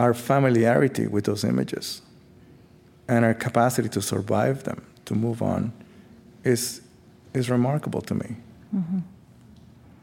[0.00, 2.00] our familiarity with those images
[3.06, 5.72] and our capacity to survive them, to move on,
[6.42, 6.80] is
[7.34, 8.36] is remarkable to me.
[8.74, 9.00] Mm-hmm.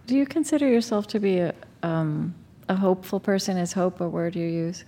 [0.05, 2.33] Do you consider yourself to be a, um,
[2.69, 3.57] a hopeful person?
[3.57, 4.85] Is hope a word you use?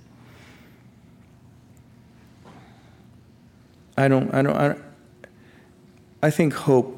[3.97, 4.34] I don't.
[4.34, 4.55] I don't.
[4.55, 4.84] I, don't,
[6.22, 6.95] I think hope.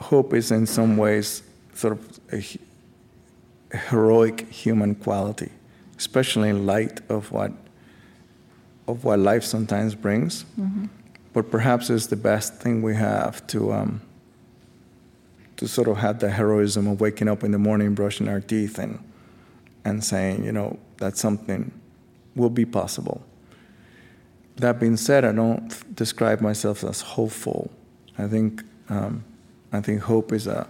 [0.00, 1.42] Hope is in some ways
[1.74, 2.42] sort of a,
[3.72, 5.50] a heroic human quality,
[5.98, 7.52] especially in light of what
[8.86, 10.44] of what life sometimes brings.
[10.58, 10.86] Mm-hmm.
[11.34, 14.00] But perhaps it's the best thing we have to um,
[15.56, 18.78] to sort of have the heroism of waking up in the morning, brushing our teeth,
[18.78, 18.98] and
[19.84, 21.72] and saying, you know, that something
[22.34, 23.22] will be possible.
[24.56, 27.70] That being said, I don't describe myself as hopeful.
[28.16, 29.24] I think um,
[29.72, 30.66] I think hope is a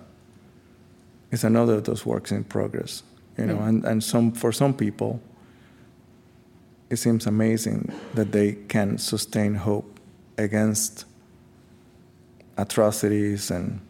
[1.31, 3.03] is another of those works in progress.
[3.39, 5.21] You know, and, and some for some people
[6.91, 10.01] it seems amazing that they can sustain hope
[10.39, 11.05] against
[12.57, 13.81] atrocities and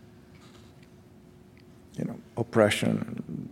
[1.96, 3.48] you know, oppression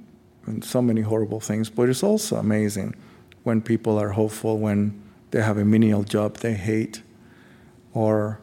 [0.47, 1.71] and so many horrible things.
[1.71, 2.95] But it's also amazing
[3.43, 7.03] when people are hopeful, when they have a menial job they hate,
[7.93, 8.41] or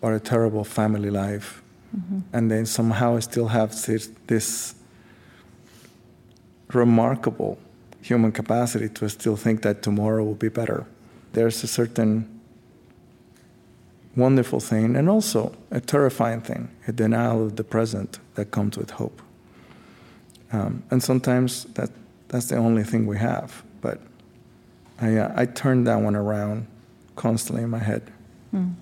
[0.00, 1.62] or a terrible family life,
[1.96, 2.20] mm-hmm.
[2.32, 4.74] and then somehow still have this, this
[6.74, 7.58] remarkable
[8.00, 10.86] human capacity to still think that tomorrow will be better.
[11.32, 12.40] There's a certain
[14.16, 18.90] wonderful thing and also a terrifying thing, a denial of the present that comes with
[18.90, 19.22] hope.
[20.52, 21.90] Um, and sometimes that,
[22.28, 23.62] that's the only thing we have.
[23.80, 24.00] But
[25.00, 26.66] I, uh, I turn that one around
[27.16, 28.10] constantly in my head.
[28.54, 28.74] Mm.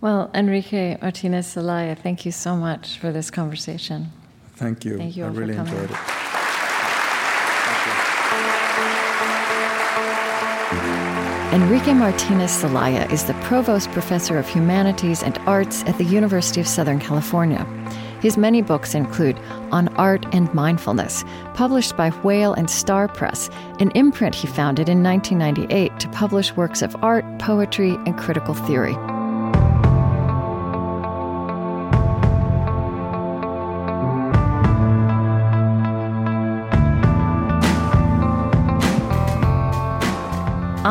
[0.00, 4.12] Well, Enrique Martinez Celaya, thank you so much for this conversation.
[4.60, 4.98] Thank you.
[4.98, 5.96] Thank you I really enjoyed it.
[11.54, 16.68] Enrique Martinez Celaya is the Provost Professor of Humanities and Arts at the University of
[16.68, 17.64] Southern California.
[18.20, 19.38] His many books include
[19.72, 23.48] On Art and Mindfulness, published by Whale and Star Press,
[23.78, 28.94] an imprint he founded in 1998 to publish works of art, poetry, and critical theory.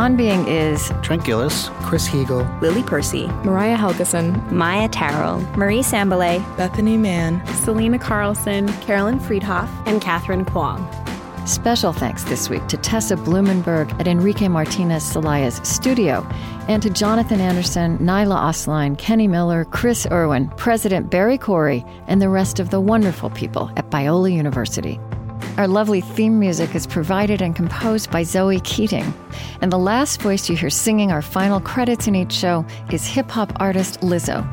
[0.09, 6.39] On Being is Trent Gilliss, Chris Heagle, Lily Percy, Mariah Helgeson, Maia Tarrell, Marie Sambilay,
[6.57, 10.83] Bethany Mann, Selena Carlson, Carolyn Friedhoff, and Catherine Kwong.
[11.45, 16.27] Special thanks this week to Tessa Blumenberg at Enrique Martinez Celaya's studio,
[16.67, 22.29] and to Jonathan Anderson, Nyla Osline, Kenny Miller, Chris Irwin, President Barry Corey, and the
[22.29, 24.99] rest of the wonderful people at Biola University.
[25.59, 29.13] Our lovely theme music is provided and composed by Zoe Keating.
[29.59, 33.29] And the last voice you hear singing our final credits in each show is hip
[33.29, 34.47] hop artist Lizzo.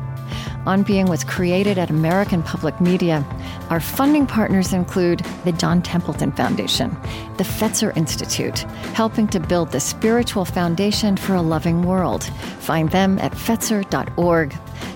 [0.67, 3.25] On Being was created at American Public Media.
[3.69, 6.91] Our funding partners include the John Templeton Foundation,
[7.37, 8.59] the Fetzer Institute,
[8.93, 12.25] helping to build the spiritual foundation for a loving world.
[12.59, 14.53] Find them at fetzer.org.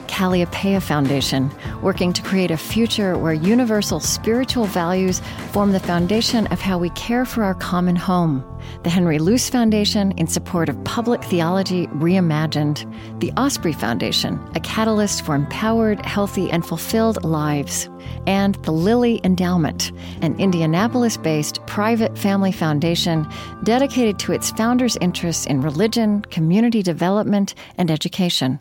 [0.07, 1.49] Kalliopeia Foundation,
[1.82, 6.89] working to create a future where universal spiritual values form the foundation of how we
[6.91, 8.43] care for our common home.
[8.84, 12.86] The Henry Luce Foundation, in support of public theology reimagined.
[13.19, 17.88] The Osprey Foundation, a catalyst for empowered, healthy, and fulfilled lives.
[18.26, 19.91] And the Lilly Endowment,
[20.24, 23.28] an Indianapolis based private family foundation
[23.64, 28.59] dedicated to its founders' interests in religion, community development, and education.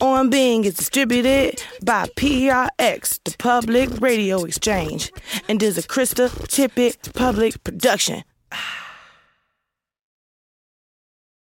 [0.00, 5.12] On Being is distributed by PRX, the Public Radio Exchange,
[5.48, 8.24] and is a Krista Tippett public production.
[8.50, 8.83] Ah.